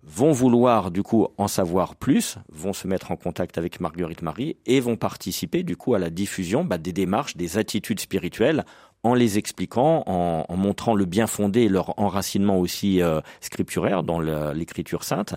[0.04, 4.58] vont vouloir du coup en savoir plus, vont se mettre en contact avec Marguerite Marie
[4.66, 8.66] et vont participer du coup à la diffusion bah, des démarches, des attitudes spirituelles
[9.04, 14.20] en les expliquant, en, montrant le bien fondé et leur enracinement aussi euh, scripturaire dans
[14.20, 15.36] l'écriture sainte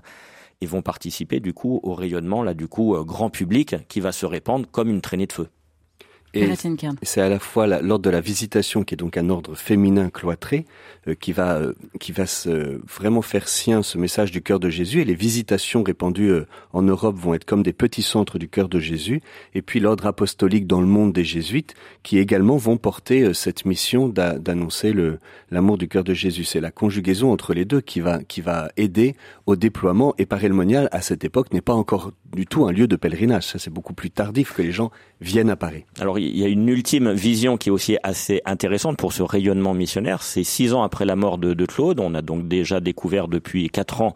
[0.62, 4.12] et vont participer du coup au rayonnement là du coup euh, grand public qui va
[4.12, 5.48] se répandre comme une traînée de feu.
[6.34, 6.48] Et
[7.02, 10.64] c'est à la fois l'ordre de la visitation, qui est donc un ordre féminin cloîtré,
[11.06, 14.70] euh, qui va euh, qui va se, vraiment faire sien ce message du cœur de
[14.70, 15.02] Jésus.
[15.02, 18.70] Et les visitations répandues euh, en Europe vont être comme des petits centres du cœur
[18.70, 19.20] de Jésus.
[19.54, 24.08] Et puis l'ordre apostolique dans le monde des jésuites, qui également vont porter cette mission
[24.08, 25.18] d'annoncer le
[25.50, 26.44] l'amour du cœur de Jésus.
[26.44, 30.14] C'est la conjugaison entre les deux qui va qui va aider au déploiement.
[30.16, 33.44] Et Paray Monial à cette époque n'est pas encore du tout un lieu de pèlerinage.
[33.48, 35.84] Ça c'est beaucoup plus tardif que les gens viennent à Paris.
[36.00, 39.74] Alors il y a une ultime vision qui est aussi assez intéressante pour ce rayonnement
[39.74, 40.22] missionnaire.
[40.22, 42.00] C'est six ans après la mort de, de, Claude.
[42.00, 44.14] On a donc déjà découvert depuis quatre ans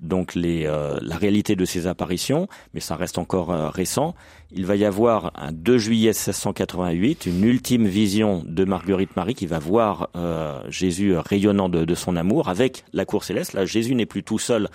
[0.00, 4.14] donc les, euh, la réalité de ces apparitions, mais ça reste encore euh, récent.
[4.52, 9.46] Il va y avoir un 2 juillet 1688 une ultime vision de Marguerite Marie qui
[9.46, 13.54] va voir euh, Jésus rayonnant de, de, son amour avec la cour céleste.
[13.54, 14.68] Là, Jésus n'est plus tout seul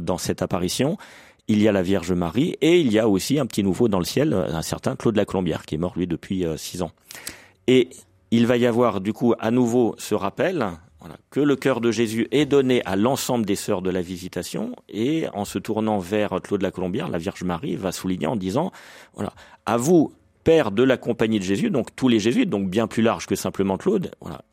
[0.00, 0.96] dans cette apparition
[1.48, 3.98] il y a la Vierge Marie et il y a aussi un petit nouveau dans
[3.98, 6.92] le ciel, un certain Claude la Colombière qui est mort lui depuis six ans.
[7.66, 7.90] Et
[8.30, 10.66] il va y avoir du coup à nouveau ce rappel
[11.30, 15.26] que le cœur de Jésus est donné à l'ensemble des sœurs de la visitation et
[15.34, 18.72] en se tournant vers Claude la Colombière, la Vierge Marie va souligner en disant
[19.14, 19.32] voilà,
[19.66, 20.12] à vous
[20.44, 23.36] père de la compagnie de Jésus, donc tous les jésuites, donc bien plus large que
[23.36, 24.10] simplement Claude,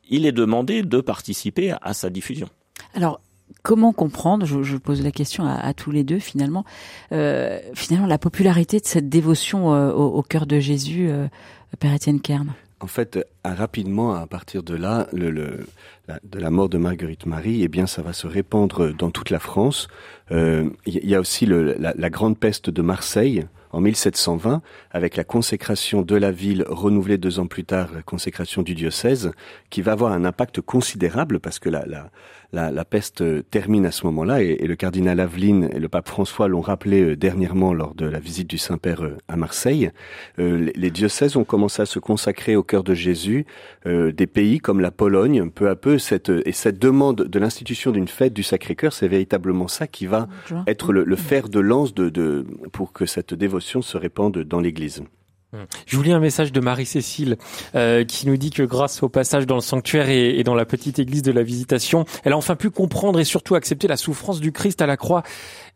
[0.08, 2.48] il est demandé de participer à, sa diffusion.
[2.94, 3.20] Alors,
[3.62, 6.64] comment comprendre, je, pose la question à, tous les deux finalement,
[7.12, 11.26] euh, finalement la popularité de cette dévotion euh, au, cœur de Jésus, euh,
[11.78, 12.52] Père Étienne Kern?
[13.44, 15.66] Rapidement, à partir de là, le,
[16.24, 19.38] de la mort de Marguerite Marie, eh bien, ça va se répandre dans toute la
[19.38, 19.88] France.
[20.30, 26.02] Il y, a aussi la, la, grande peste de Marseille, en 1720, avec la consécration
[26.02, 29.32] de la ville renouvelée deux ans plus tard, la consécration du diocèse,
[29.70, 32.10] qui va avoir un impact considérable parce que la, la,
[32.52, 36.48] la, la peste termine à ce moment-là et, le cardinal Aveline et le pape François
[36.48, 39.90] l'ont rappelé euh, dernièrement lors de la visite du Saint-Père euh, à Marseille.
[40.38, 43.29] Euh, les, diocèses ont commencé à se consacrer au cœur de Jésus.
[43.84, 48.08] Des pays comme la Pologne, peu à peu, cette, et cette demande de l'institution d'une
[48.08, 50.28] fête du Sacré-Cœur, c'est véritablement ça qui va
[50.66, 54.60] être le, le fer de lance de, de, pour que cette dévotion se répande dans
[54.60, 55.02] l'Église.
[55.86, 57.36] Je vous lis un message de Marie-Cécile
[57.74, 60.64] euh, qui nous dit que grâce au passage dans le sanctuaire et, et, dans la
[60.64, 64.38] petite église de la Visitation, elle a enfin pu comprendre et surtout accepter la souffrance
[64.38, 65.24] du Christ à la croix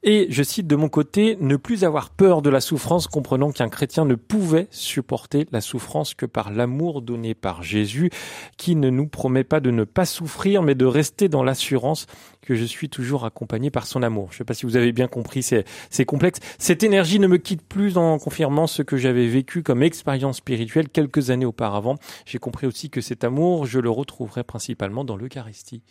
[0.05, 3.71] et, je cite de mon côté, ne plus avoir peur de la souffrance, comprenant qu'un
[3.71, 8.11] chrétien ne pouvait supporter la souffrance que par l'amour donné par Jésus,
[8.59, 12.07] qui ne nous promet pas de ne pas souffrir, mais de rester dans l'assurance
[12.43, 14.29] que je suis toujours accompagné par son amour.
[14.31, 16.41] Je ne sais pas si vous avez bien compris, c'est complexe.
[16.59, 20.91] Cette énergie ne me quitte plus en confirmant ce que j'avais vécu comme expérience spirituelle
[20.91, 21.97] quelques années auparavant.
[22.27, 25.83] J'ai compris aussi que cet amour, je le retrouverai principalement dans l'Eucharistie.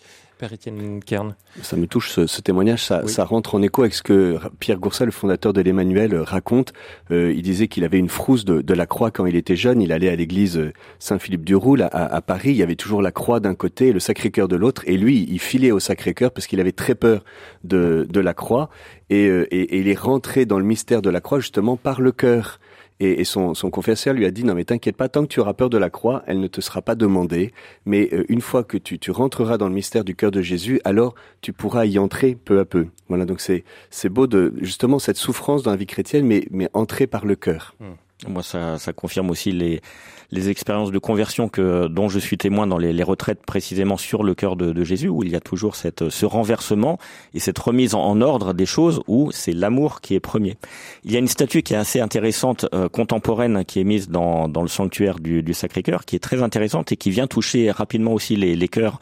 [0.43, 1.37] Père Étienne Kern.
[1.61, 5.05] Ça me touche ce, témoignage, ça, ça, rentre en écho avec ce que Pierre Goursat,
[5.05, 6.73] le fondateur de l'Emmanuel, raconte.
[7.11, 9.81] Euh, il disait qu'il avait une frousse de, de, la croix quand il était jeune.
[9.81, 10.61] Il allait à l'église
[10.99, 12.49] Saint-Philippe-du-Roule à, à, Paris.
[12.49, 14.81] Il y avait toujours la croix d'un côté et le Sacré-Cœur de l'autre.
[14.85, 17.23] Et lui, il filait au Sacré-Cœur parce qu'il avait très peur
[17.63, 18.69] de, de la croix.
[19.09, 22.01] Et, euh, et, et il est rentré dans le mystère de la croix justement par
[22.01, 22.59] le cœur.
[23.03, 25.69] Et, son, confesseur lui a dit non mais t'inquiète pas, tant que tu auras peur
[25.69, 27.51] de la croix, elle ne te sera pas demandée.
[27.85, 30.79] Mais euh, une fois que tu, tu rentreras dans le mystère du cœur de Jésus,
[30.83, 32.87] alors tu pourras y entrer peu à peu.
[33.09, 37.07] Voilà, donc c'est beau de justement cette souffrance dans la vie chrétienne, mais mais entrer
[37.07, 37.75] par le cœur.
[37.79, 37.85] Mmh.
[38.27, 39.81] Moi, ça, ça confirme aussi les,
[40.31, 44.23] les expériences de conversion que dont je suis témoin dans les, les retraites précisément sur
[44.23, 46.97] le cœur de, de, Jésus, où il y a toujours cette, ce renversement
[47.33, 50.57] et cette remise en, ordre des choses, où c'est l'amour qui est premier.
[51.03, 54.47] Il y a une statue qui est assez intéressante, euh, contemporaine, qui est mise dans,
[54.47, 58.13] dans le sanctuaire du, du Sacré-Cœur, qui est très intéressante et qui vient toucher rapidement
[58.13, 58.99] aussi les, les cœurs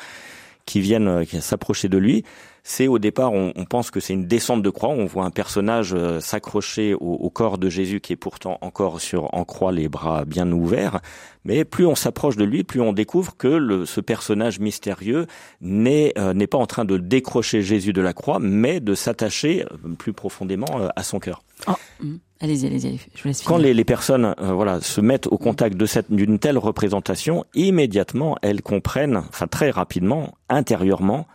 [0.66, 2.24] qui viennent euh, s'approcher de lui
[2.64, 4.90] c'est au départ, on, pense que c'est une descente de croix.
[4.90, 9.34] On voit un personnage euh, s'accrocher au, corps de Jésus qui est pourtant encore sur
[9.34, 11.00] en croix, les bras bien ouverts.
[11.44, 15.26] Mais plus on s'approche de lui, plus on découvre que le, ce personnage mystérieux
[15.60, 19.64] n'est euh, n'est pas en train de décrocher Jésus de la croix, mais de s'attacher
[19.64, 21.42] euh, plus profondément à son cœur.
[21.68, 22.18] Oh, hmm.
[22.42, 25.86] Allez-y, allez-y, je vous laisse Quand les, les personnes voilà, se mettent au contact de
[25.86, 31.28] cette d'une telle représentation, immédiatement, elles comprennent, enfin très rapidement, intérieurement,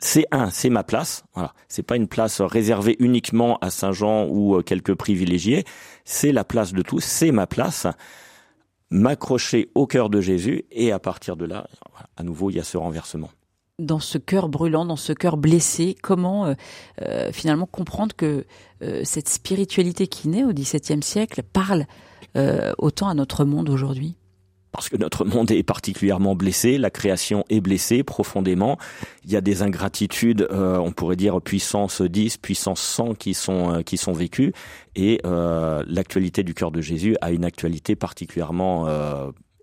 [0.00, 1.24] c'est un, c'est ma place.
[1.34, 5.64] Voilà, c'est pas une place réservée uniquement à Saint-Jean ou euh, quelques privilégiés.
[6.04, 7.04] C'est la place de tous.
[7.04, 7.86] C'est ma place.
[8.90, 11.68] M'accrocher au cœur de Jésus et à partir de là,
[12.16, 13.30] à nouveau, il y a ce renversement.
[13.78, 16.54] Dans ce cœur brûlant, dans ce cœur blessé, comment euh,
[17.02, 18.46] euh, finalement comprendre que
[19.04, 21.84] cette spiritualité qui naît au XVIIe siècle parle
[22.78, 24.16] autant à notre monde aujourd'hui?
[24.72, 28.78] Parce que notre monde est particulièrement blessé, la création est blessée profondément.
[29.24, 33.72] Il y a des ingratitudes, euh, on pourrait dire puissance 10, puissance 100 qui sont
[33.72, 34.52] euh, qui sont vécues,
[34.96, 38.88] et euh, l'actualité du cœur de Jésus a une actualité particulièrement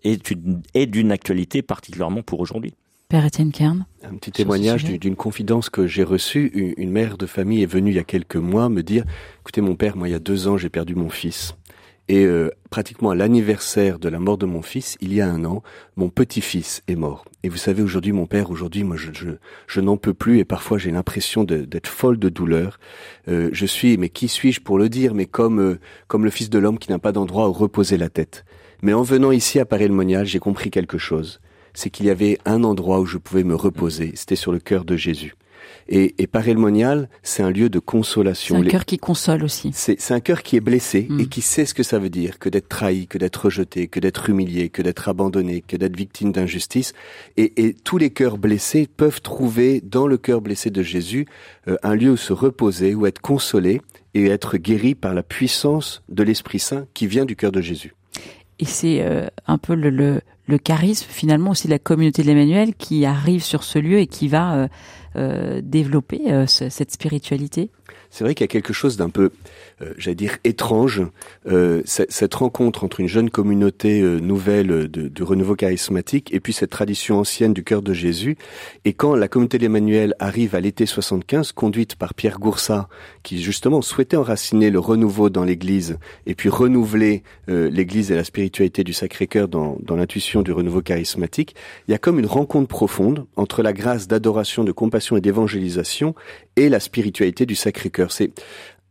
[0.04, 2.74] est d'une actualité particulièrement pour aujourd'hui.
[3.08, 3.86] Père Étienne Kern.
[4.04, 6.74] Un petit témoignage d'une confidence que j'ai reçue.
[6.76, 9.04] Une mère de famille est venue il y a quelques mois me dire,
[9.40, 11.54] écoutez mon père, moi il y a deux ans j'ai perdu mon fils.
[12.08, 15.44] Et euh, pratiquement à l'anniversaire de la mort de mon fils, il y a un
[15.44, 15.62] an,
[15.96, 17.26] mon petit-fils est mort.
[17.42, 19.28] Et vous savez, aujourd'hui, mon père, aujourd'hui, moi, je, je,
[19.66, 22.80] je n'en peux plus et parfois j'ai l'impression d'être folle de douleur.
[23.28, 26.48] Euh, je suis, mais qui suis-je pour le dire, mais comme, euh, comme le Fils
[26.48, 28.46] de l'homme qui n'a pas d'endroit où reposer la tête.
[28.80, 31.40] Mais en venant ici à Paris-le-Monial, j'ai compris quelque chose.
[31.74, 34.12] C'est qu'il y avait un endroit où je pouvais me reposer.
[34.14, 35.34] C'était sur le cœur de Jésus.
[35.90, 36.28] Et, et
[37.22, 38.56] c'est un lieu de consolation.
[38.56, 39.70] C'est un cœur qui console aussi.
[39.72, 41.28] C'est un cœur qui est blessé et mm.
[41.28, 44.28] qui sait ce que ça veut dire que d'être trahi, que d'être rejeté, que d'être
[44.28, 46.92] humilié, que d'être abandonné, que d'être victime d'injustice.
[47.38, 51.26] Et, et, tous les cœurs blessés peuvent trouver dans le cœur blessé de Jésus
[51.68, 53.80] euh, un lieu où se reposer, où être consolé
[54.12, 57.94] et être guéri par la puissance de l'Esprit Saint qui vient du cœur de Jésus.
[58.58, 62.26] Et c'est euh, un peu le, le, le, charisme finalement aussi de la communauté de
[62.26, 64.68] l'Emmanuel qui arrive sur ce lieu et qui va euh
[65.62, 67.70] développer euh, cette spiritualité?
[68.10, 69.30] C'est vrai qu'il y a quelque chose d'un peu,
[69.82, 71.02] euh, j'allais dire, étrange.
[71.46, 76.52] Euh, cette rencontre entre une jeune communauté euh, nouvelle de, de, renouveau charismatique et puis
[76.52, 78.36] cette tradition ancienne du cœur de Jésus.
[78.84, 82.88] Et quand la communauté d'Emmanuel arrive à l'été 75, conduite par Pierre Goursat,
[83.22, 88.24] qui justement souhaitait enraciner le renouveau dans l'Église et puis renouveler euh, l'Église et la
[88.24, 91.54] spiritualité du Sacré-Cœur dans, dans l'intuition du renouveau charismatique,
[91.86, 96.14] il y a comme une rencontre profonde entre la grâce d'adoration, de compassion et d'évangélisation
[96.56, 98.12] et la spiritualité du Sacré-Cœur.
[98.12, 98.32] C'est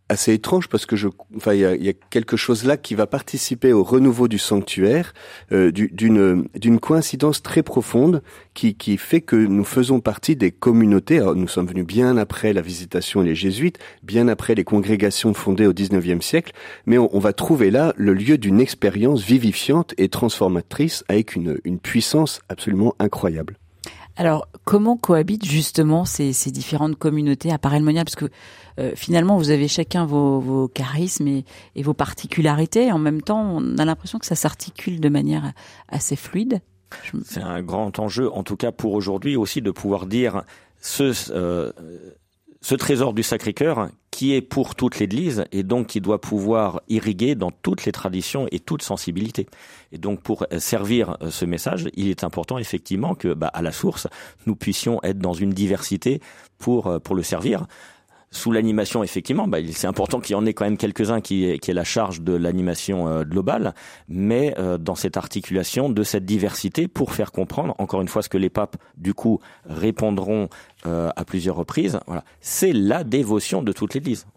[0.10, 3.74] assez étrange parce que je, enfin, il y a, quelque chose là qui va participer
[3.74, 5.14] au renouveau du sanctuaire,
[5.52, 8.22] euh, d'une d'une coïncidence très profonde
[8.54, 11.20] qui qui fait que nous faisons partie des communautés.
[11.20, 15.68] Alors, nous sommes venus bien après la visitation des jésuites, bien après les congrégations fondées
[15.68, 16.54] au XIXe siècle,
[16.86, 21.60] mais on, on, va trouver là le lieu d'une expérience vivifiante et transformatrice avec une
[21.64, 23.58] une puissance absolument incroyable.
[24.20, 28.26] Alors, comment cohabitent justement ces, ces différentes communautés à paray Parce que
[28.80, 31.46] euh, finalement, vous avez chacun vos, charismes et,
[31.76, 32.92] et, vos particularités.
[32.92, 35.54] En même temps, on a l'impression que ça s'articule de manière
[35.88, 36.62] assez fluide.
[37.24, 40.44] C'est un grand enjeu, en tout cas pour aujourd'hui aussi, de pouvoir dire
[40.80, 41.72] ce, euh,
[42.62, 47.36] ce trésor du Sacré-Cœur qui est pour toute l'Église et donc qui doit pouvoir irriguer
[47.36, 49.46] dans toutes les traditions et toute sensibilité.
[49.92, 53.72] Et donc pour servir euh, ce message, il est important effectivement que, bah, à la
[53.72, 54.08] source,
[54.48, 56.20] nous puissions être dans une diversité
[56.58, 57.68] pour euh, pour le servir
[58.32, 61.72] sous l'animation, effectivement, bah, c'est important qu'il y en ait quand même quelques-uns qui, qui
[61.72, 63.74] aient la charge de l'animation euh, globale,
[64.10, 68.30] mais euh, dans cette articulation de cette diversité pour faire comprendre, encore une fois, ce
[68.30, 70.50] que les papes, du coup, répondront
[70.86, 72.00] euh, à plusieurs reprises.
[72.06, 74.28] Voilà, c'est la dévotion de toute l'Église.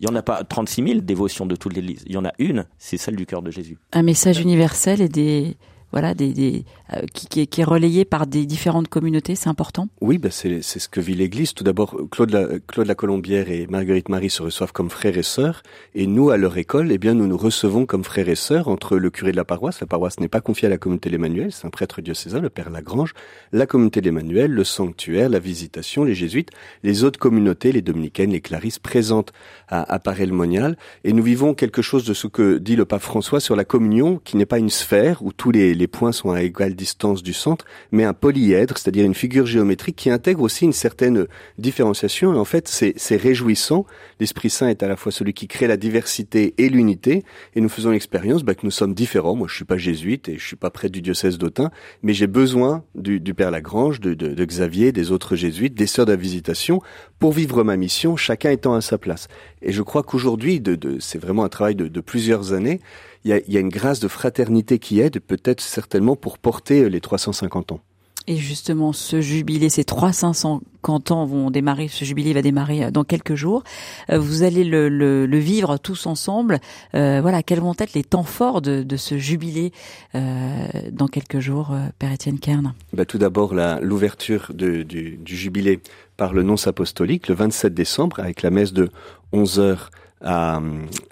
[0.00, 2.04] Il n'y en a pas 36 000 dévotions de toute l'Église.
[2.06, 3.78] Il y en a une, c'est celle du cœur de Jésus.
[3.92, 5.56] Un message universel et des
[5.92, 6.64] voilà, des, des
[6.94, 10.88] euh, qui, qui, est relayé par des différentes communautés, c'est important Oui, bah c'est ce
[10.88, 11.54] que vit l'Église.
[11.54, 15.22] Tout d'abord, Claude la, Claude la Colombière et Marguerite Marie se reçoivent comme frères et
[15.22, 15.62] sœurs,
[15.94, 18.96] et nous, à leur école, eh bien, nous nous recevons comme frères et sœurs entre
[18.96, 19.80] le curé de la paroisse.
[19.80, 22.70] La paroisse n'est pas confiée à la communauté l'Emmanuel, c'est un prêtre diocésain, le père
[22.70, 23.14] Lagrange,
[23.52, 26.50] la communauté l'Emmanuel, le sanctuaire, la visitation, les jésuites,
[26.82, 29.32] les autres communautés, les dominicaines, les clarisses, présentes
[29.68, 33.40] à, à Paray-le-Monial, et nous vivons quelque chose de ce que dit le pape François
[33.40, 36.42] sur la communion, qui n'est pas une sphère où tous les les points sont à
[36.42, 40.72] égale distance du centre, mais un polyèdre, c'est-à-dire une figure géométrique qui intègre aussi une
[40.72, 41.26] certaine
[41.56, 42.34] différenciation.
[42.34, 43.86] Et en fait, c'est réjouissant.
[44.20, 47.24] L'Esprit Saint est à la fois celui qui crée la diversité et l'unité,
[47.54, 49.36] et nous faisons l'expérience bah, que nous sommes différents.
[49.36, 51.70] Moi, je suis pas jésuite et je suis pas près du diocèse d'Autun,
[52.02, 55.86] mais j'ai besoin du, du, Père Lagrange, de, de, de Xavier, des autres jésuites, des
[55.86, 56.82] sœurs de la visitation,
[57.20, 59.28] pour vivre ma mission, chacun étant à sa place.
[59.62, 62.80] Et je crois qu'aujourd'hui, de, c'est vraiment un travail de plusieurs années,
[63.24, 66.82] il y a, y a, une grâce de fraternité qui aide, peut-être certainement pour porter
[66.82, 67.80] euh, les 350 ans.
[68.28, 73.02] Et justement, ce jubilé, ces 350 ans vont démarrer, ce jubilé va démarrer euh, dans
[73.02, 73.64] quelques jours.
[74.10, 76.60] Euh, vous allez le, le, le vivre tous ensemble.
[76.94, 79.72] Euh, voilà, quels vont être les temps forts de, de ce jubilé
[80.14, 82.74] euh, dans quelques jours, Père Étienne Kern?
[82.92, 85.80] Bah, Tout d'abord, l'ouverture du, du jubilé
[86.18, 88.90] par le nonce apostolique le 27 décembre avec la messe de
[89.32, 89.90] 11 heures
[90.20, 90.60] à,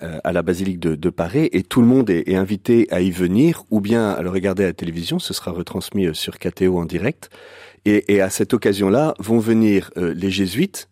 [0.03, 3.01] euh, à la basilique de, de Paris et tout le monde est, est, invité à
[3.01, 5.19] y venir ou bien à le regarder à la télévision.
[5.19, 7.31] Ce sera retransmis euh, sur KTO en direct.
[7.85, 10.89] Et, et à cette occasion-là vont venir euh, les jésuites,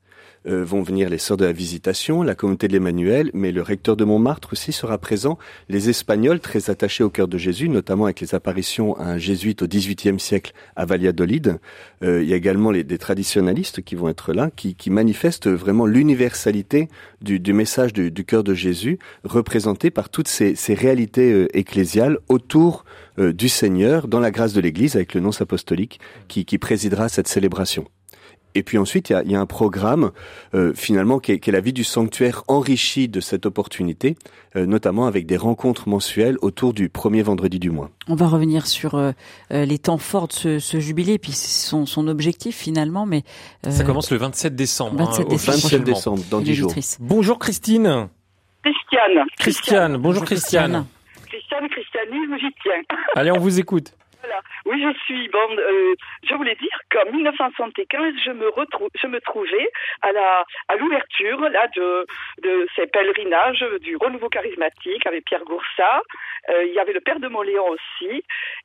[0.47, 3.97] euh, vont venir les sœurs de la Visitation, la communauté de l'Emmanuel, mais le recteur
[3.97, 5.39] de Montmartre aussi sera présent,
[5.69, 9.63] les Espagnols très attachés au cœur de Jésus, notamment avec les apparitions à un jésuite
[9.63, 11.59] au XVIIIe siècle à Valladolid.
[12.03, 15.49] Euh, il y a également les, des traditionalistes qui vont être là, qui, qui manifestent
[15.49, 16.89] vraiment l'universalité
[17.23, 21.57] du, du, message du, du, cœur de Jésus, représenté par toutes ces, ces réalités euh,
[21.57, 22.85] ecclésiales autour
[23.19, 27.09] euh, du Seigneur, dans la grâce de l'Église, avec le nonce apostolique qui, qui présidera
[27.09, 27.87] cette célébration.
[28.55, 30.13] Et puis ensuite, il y a, y a, un programme
[30.55, 34.17] euh, finalement qui est, qui est, la vie du sanctuaire enrichi de cette opportunité,
[34.57, 37.91] euh, notamment avec des rencontres mensuelles autour du premier vendredi du mois.
[38.09, 39.13] On va revenir sur euh,
[39.51, 43.07] euh les temps forts de ce, ce jubilé, puis son, son objectif finalement.
[43.07, 43.25] Mais
[43.67, 44.97] euh, ça commence le 27 décembre.
[44.99, 46.75] 27 hein, décembre, 27 décembre dans 10 jours.
[47.01, 48.09] Bonjour Christine.
[48.63, 49.27] Christiane.
[49.39, 49.97] Christiane.
[49.99, 50.87] Bonjour, Christiane.
[51.27, 52.97] Christiane, christianisme, j'y tiens.
[53.17, 53.93] Allez, on vous écoute.
[54.67, 55.29] Oui, je suis.
[55.29, 58.89] Bon, euh, je voulais dire qu'en 1975, je me retrouve,
[59.25, 59.69] trouvais
[60.03, 62.07] à la à l'ouverture là de
[62.43, 66.03] de ces pèlerinages du renouveau charismatique avec Pierre Goursat.
[66.51, 68.23] Euh, il y avait le père de Moléon aussi.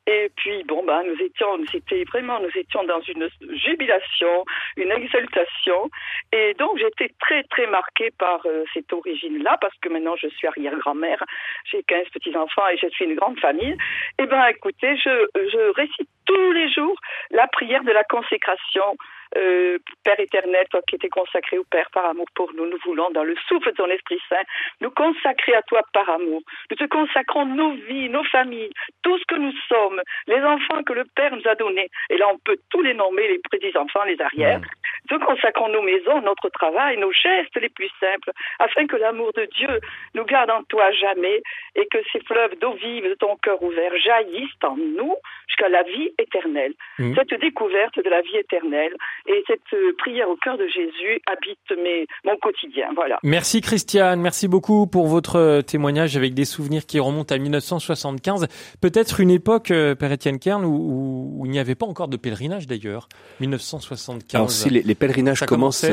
[0.07, 4.45] Et puis bon, ben nous étions, étions vraiment, nous étions dans une jubilation,
[4.77, 5.89] une exaltation.
[6.31, 10.47] Et donc j'étais très très marquée par euh, cette origine-là parce que maintenant je suis
[10.47, 11.23] arrière-grand-mère,
[11.71, 13.77] j'ai 15 petits enfants et je suis une grande famille.
[14.19, 16.99] Eh ben écoutez, je récite tous les jours
[17.31, 18.97] la prière de la consécration
[19.37, 23.09] euh, Père éternel, toi qui étais consacré au Père par amour pour nous, nous voulons,
[23.11, 24.43] dans le souffle de ton Esprit Saint,
[24.81, 26.41] nous consacrer à toi par amour.
[26.71, 28.71] Nous te consacrons nos vies, nos familles,
[29.03, 31.89] tout ce que nous sommes, les enfants que le Père nous a donnés.
[32.09, 34.61] Et là, on peut tous les nommer, les petits-enfants, les arrières.
[35.11, 39.45] Nous consacrons nos maisons, notre travail, nos gestes les plus simples, afin que l'amour de
[39.45, 39.79] Dieu
[40.13, 41.41] nous garde en toi jamais
[41.75, 45.15] et que ces fleuves d'eau vive de ton cœur ouvert jaillissent en nous
[45.47, 46.73] jusqu'à la vie éternelle.
[46.99, 47.15] Mmh.
[47.15, 48.95] Cette découverte de la vie éternelle,
[49.27, 52.89] et cette euh, prière au cœur de Jésus habite mes, mon quotidien.
[52.95, 53.19] Voilà.
[53.23, 58.47] Merci Christiane, merci beaucoup pour votre euh, témoignage avec des souvenirs qui remontent à 1975.
[58.81, 62.17] Peut-être une époque, euh, Père Étienne Kern, où, où, il n'y avait pas encore de
[62.17, 63.09] pèlerinage d'ailleurs.
[63.39, 64.35] 1975.
[64.35, 65.85] Alors si les, les pèlerinages commencent,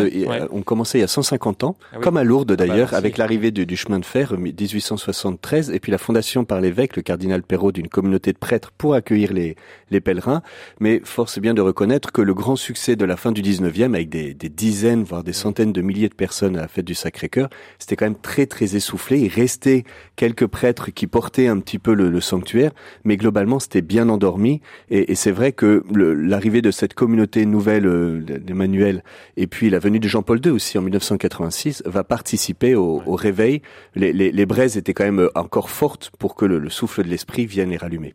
[0.50, 3.18] ont commencé il y a 150 ans, ah comme à Lourdes ah bah, d'ailleurs, avec
[3.18, 7.42] l'arrivée du, du, chemin de fer 1873 et puis la fondation par l'évêque, le cardinal
[7.42, 9.56] Perrault, d'une communauté de prêtres pour accueillir les,
[9.90, 10.42] les pèlerins.
[10.80, 13.94] Mais force est bien de reconnaître que le grand succès de la fin du 19e,
[13.94, 17.48] avec des, dizaines, voire des centaines de milliers de personnes à la fête du Sacré-Cœur,
[17.78, 19.20] c'était quand même très très essoufflé.
[19.20, 19.84] Il restait
[20.16, 22.72] quelques prêtres qui portaient un petit peu le, sanctuaire,
[23.04, 24.60] mais globalement c'était bien endormi.
[24.90, 29.02] Et, c'est vrai que l'arrivée de cette communauté nouvelle euh, d'Emmanuel
[29.36, 33.62] et puis la venue de Jean-Paul II aussi en 1986 va participer au, réveil.
[33.94, 37.76] Les, braises étaient quand même encore fortes pour que le souffle de l'esprit vienne les
[37.76, 38.14] rallumer.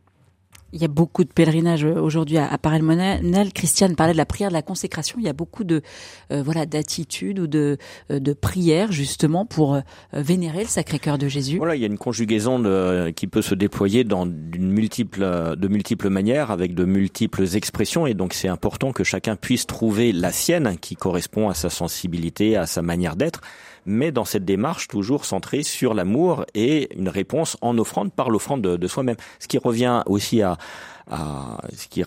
[0.73, 3.53] Il y a beaucoup de pèlerinages euh, aujourd'hui à, à Paray-le-Monial.
[3.53, 5.17] Christiane parlait de la prière de la consécration.
[5.19, 5.81] Il y a beaucoup de
[6.31, 7.77] euh, voilà d'attitudes ou de
[8.11, 9.81] euh, de prières justement pour euh,
[10.13, 11.57] vénérer le Sacré-Cœur de Jésus.
[11.57, 15.21] Voilà, il y a une conjugaison de, qui peut se déployer dans d'une multiple
[15.57, 20.11] de multiples manières avec de multiples expressions et donc c'est important que chacun puisse trouver
[20.11, 23.41] la sienne qui correspond à sa sensibilité, à sa manière d'être
[23.85, 28.61] mais dans cette démarche toujours centrée sur l'amour et une réponse en offrande par l'offrande
[28.61, 29.15] de, soi-même.
[29.39, 30.57] Ce qui revient aussi à,
[31.09, 32.05] à, ce qui euh,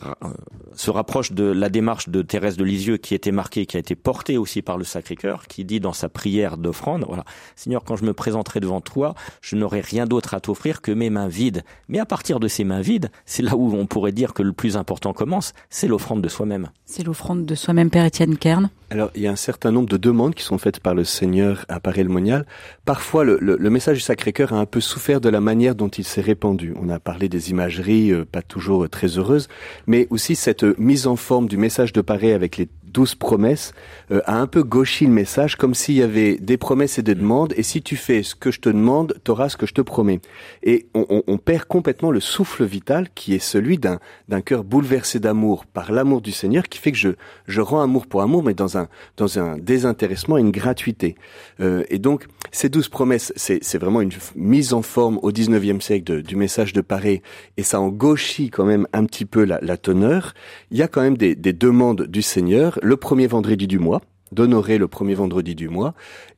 [0.75, 3.95] se rapproche de la démarche de Thérèse de Lisieux qui était marquée, qui a été
[3.95, 7.25] portée aussi par le Sacré-Cœur, qui dit dans sa prière d'offrande, voilà,
[7.57, 11.11] Seigneur, quand je me présenterai devant toi, je n'aurai rien d'autre à t'offrir que mes
[11.11, 11.65] mains vides.
[11.89, 14.53] Mais à partir de ces mains vides, c'est là où on pourrait dire que le
[14.53, 16.71] plus important commence, c'est l'offrande de soi-même.
[16.87, 18.71] C'est l'offrande de soi-même, Père Étienne Kern.
[18.91, 21.65] Alors, il y a un certain nombre de demandes qui sont faites par le Seigneur
[21.69, 22.47] à Paray-le-Monial.
[22.85, 25.89] Parfois, le, le, le, message du Sacré-Cœur a un peu souffert de la manière dont
[25.89, 26.75] il s'est répandu.
[26.81, 29.49] On a parlé des imageries, euh, pas toujours très heureuses,
[29.87, 33.75] mais aussi cette mise en forme du message de Paray avec les douze promesses
[34.11, 37.15] euh, a un peu gauchi le message comme s'il y avait des promesses et des
[37.15, 39.83] demandes et si tu fais ce que je te demande, t'auras ce que je te
[39.83, 40.21] promets.
[40.63, 44.63] Et on, on, on, perd complètement le souffle vital qui est celui d'un d'un cœur
[44.65, 47.11] bouleversé d'amour par l'amour du Seigneur qui fait que je
[47.49, 51.17] je rends amour pour amour mais dans un dans un désintéressement une gratuité.
[51.61, 56.05] Euh, et donc ces douze promesses, c'est vraiment une mise en forme au 19e siècle
[56.05, 57.21] de, du message de Paré
[57.57, 60.35] et ça en gauchit quand même un petit peu la, la teneur.
[60.71, 64.03] Il y a quand même des, des demandes du Seigneur le premier vendredi du mois,
[64.31, 65.95] d'honorer le premier vendredi du mois,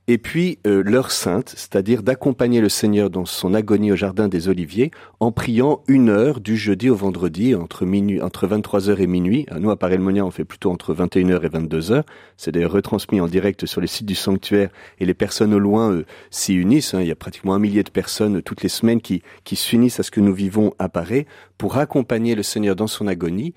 [0.07, 4.49] et puis euh, l'heure sainte, c'est-à-dire d'accompagner le Seigneur dans son agonie au jardin des
[4.49, 9.47] Oliviers en priant une heure du jeudi au vendredi entre minuit, entre 23h et minuit.
[9.59, 12.05] Nous à Paray-le-Monial, on fait plutôt entre 21h et 22h.
[12.37, 14.71] C'est d'ailleurs retransmis en direct sur les sites du sanctuaire
[15.01, 16.95] et les personnes au loin euh, s'y unissent.
[16.95, 17.01] Hein.
[17.01, 20.05] Il y a pratiquement un millier de personnes toutes les semaines qui, qui s'unissent à
[20.05, 21.27] ce que nous vivons à Paray
[21.59, 23.55] pour accompagner le Seigneur dans son agonie.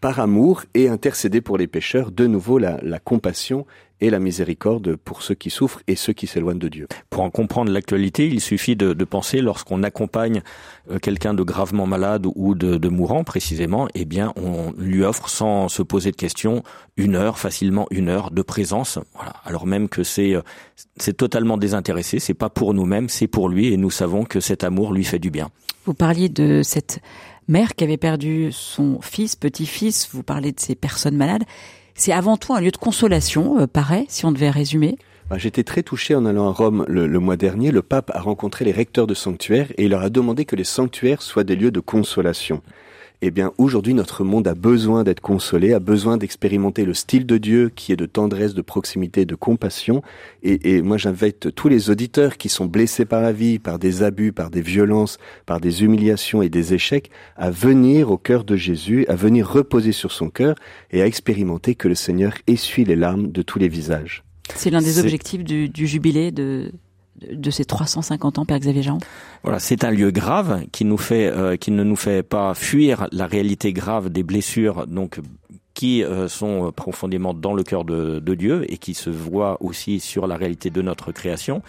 [0.00, 3.66] Par amour et intercéder pour les pécheurs, de nouveau la, la, compassion
[4.00, 6.86] et la miséricorde pour ceux qui souffrent et ceux qui s'éloignent de Dieu.
[7.10, 10.42] Pour en comprendre l'actualité, il suffit de, de penser lorsqu'on accompagne
[10.90, 15.28] euh, quelqu'un de gravement malade ou de, de, mourant précisément, eh bien on lui offre
[15.28, 16.62] sans se poser de questions
[16.96, 19.34] une heure, facilement une heure de présence, voilà.
[19.44, 20.42] alors même que c'est euh,
[20.96, 24.62] c'est totalement désintéressé, c'est pas pour nous-mêmes, c'est pour lui et nous savons que cet
[24.62, 25.50] amour lui fait du bien.
[25.86, 27.00] Vous parliez de cette
[27.48, 31.44] mère qui avait perdu son fils, petit-fils, vous parlez de ces personnes malades.
[31.94, 34.96] C'est avant tout un lieu de consolation, euh, paraît, si on devait résumer.
[35.28, 37.70] Bah, j'étais très touché en allant à Rome le, le, mois dernier.
[37.70, 40.64] Le pape a rencontré les recteurs de sanctuaires et il leur a demandé que les
[40.64, 42.62] sanctuaires soient des lieux de consolation.
[43.20, 47.36] Eh bien, aujourd'hui, notre monde a besoin d'être consolé, a besoin d'expérimenter le style de
[47.36, 50.02] Dieu qui est de tendresse, de proximité, de compassion.
[50.44, 54.04] Et, et moi, j'invite tous les auditeurs qui sont blessés par la vie, par des
[54.04, 58.54] abus, par des violences, par des humiliations et des échecs, à venir au cœur de
[58.54, 60.54] Jésus, à venir reposer sur son cœur
[60.92, 64.22] et à expérimenter que le Seigneur essuie les larmes de tous les visages.
[64.54, 66.70] C'est l'un des objectifs du, du jubilé de,
[67.32, 68.98] de ces 350 ans, Père Xavier Jean
[69.42, 73.08] Voilà, c'est un lieu grave qui nous fait, euh, qui ne nous fait pas fuir
[73.12, 75.20] la réalité grave des blessures, donc
[75.74, 80.00] qui euh, sont profondément dans le cœur de, de Dieu et qui se voient aussi
[80.00, 81.62] sur la réalité de notre création.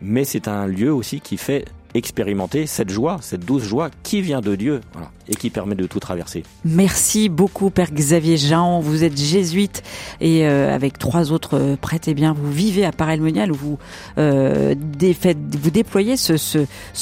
[0.00, 1.64] Mais c'est un lieu aussi qui fait
[1.94, 4.80] expérimenter cette joie, cette douce joie qui vient de Dieu
[5.28, 6.42] et qui permet de tout traverser.
[6.64, 9.82] Merci beaucoup Père Xavier Jean, vous êtes jésuite
[10.20, 13.78] et euh, avec trois autres euh, prêtres, eh bien vous vivez à Paray-le-Monial où vous,
[14.18, 16.58] euh, déployez ce,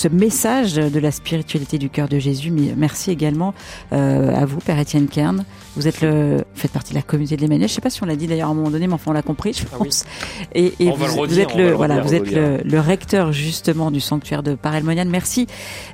[0.08, 2.50] message de la spiritualité du cœur de Jésus.
[2.50, 3.54] Merci également
[3.92, 5.44] euh, à vous Père Étienne Kern.
[5.76, 7.68] Vous êtes le, faites partie de la communauté de l'Emmanuel.
[7.68, 9.14] Je sais pas si on l'a dit d'ailleurs à un moment donné, mais enfin on
[9.14, 10.04] l'a compris, je pense.
[10.06, 10.10] Ah
[10.54, 10.72] oui.
[10.78, 14.00] Et, et vous, redire, vous, êtes le, voilà, vous êtes le, le, recteur justement du
[14.00, 15.08] sanctuaire de Paray Monial.
[15.08, 15.46] Merci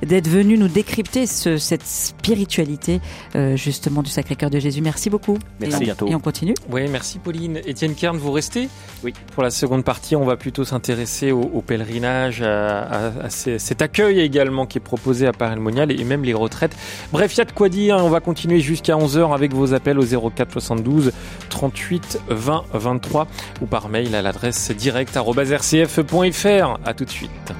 [0.04, 3.00] d'être venu nous décrypter ce, cette spiritualité
[3.34, 4.80] euh, justement du Sacré-Cœur de Jésus.
[4.82, 5.38] Merci beaucoup.
[5.60, 6.06] Merci, et, bientôt.
[6.06, 6.54] Et on continue.
[6.70, 7.60] Oui, merci Pauline.
[7.66, 8.68] Étienne Kern, vous restez
[9.02, 9.12] Oui.
[9.34, 13.58] Pour la seconde partie, on va plutôt s'intéresser au, au, pèlerinage, à, à, à ces,
[13.58, 16.76] cet accueil également qui est proposé à Paray-le-Monial et même les retraites.
[17.12, 17.96] Bref, il y a de quoi dire.
[17.96, 21.12] On va continuer jusqu'à 11h avec vos appels au 04 72
[21.48, 23.26] 38 20 23
[23.60, 26.78] ou par mail à l'adresse direct@rcf.fr.
[26.84, 27.52] À tout de suite.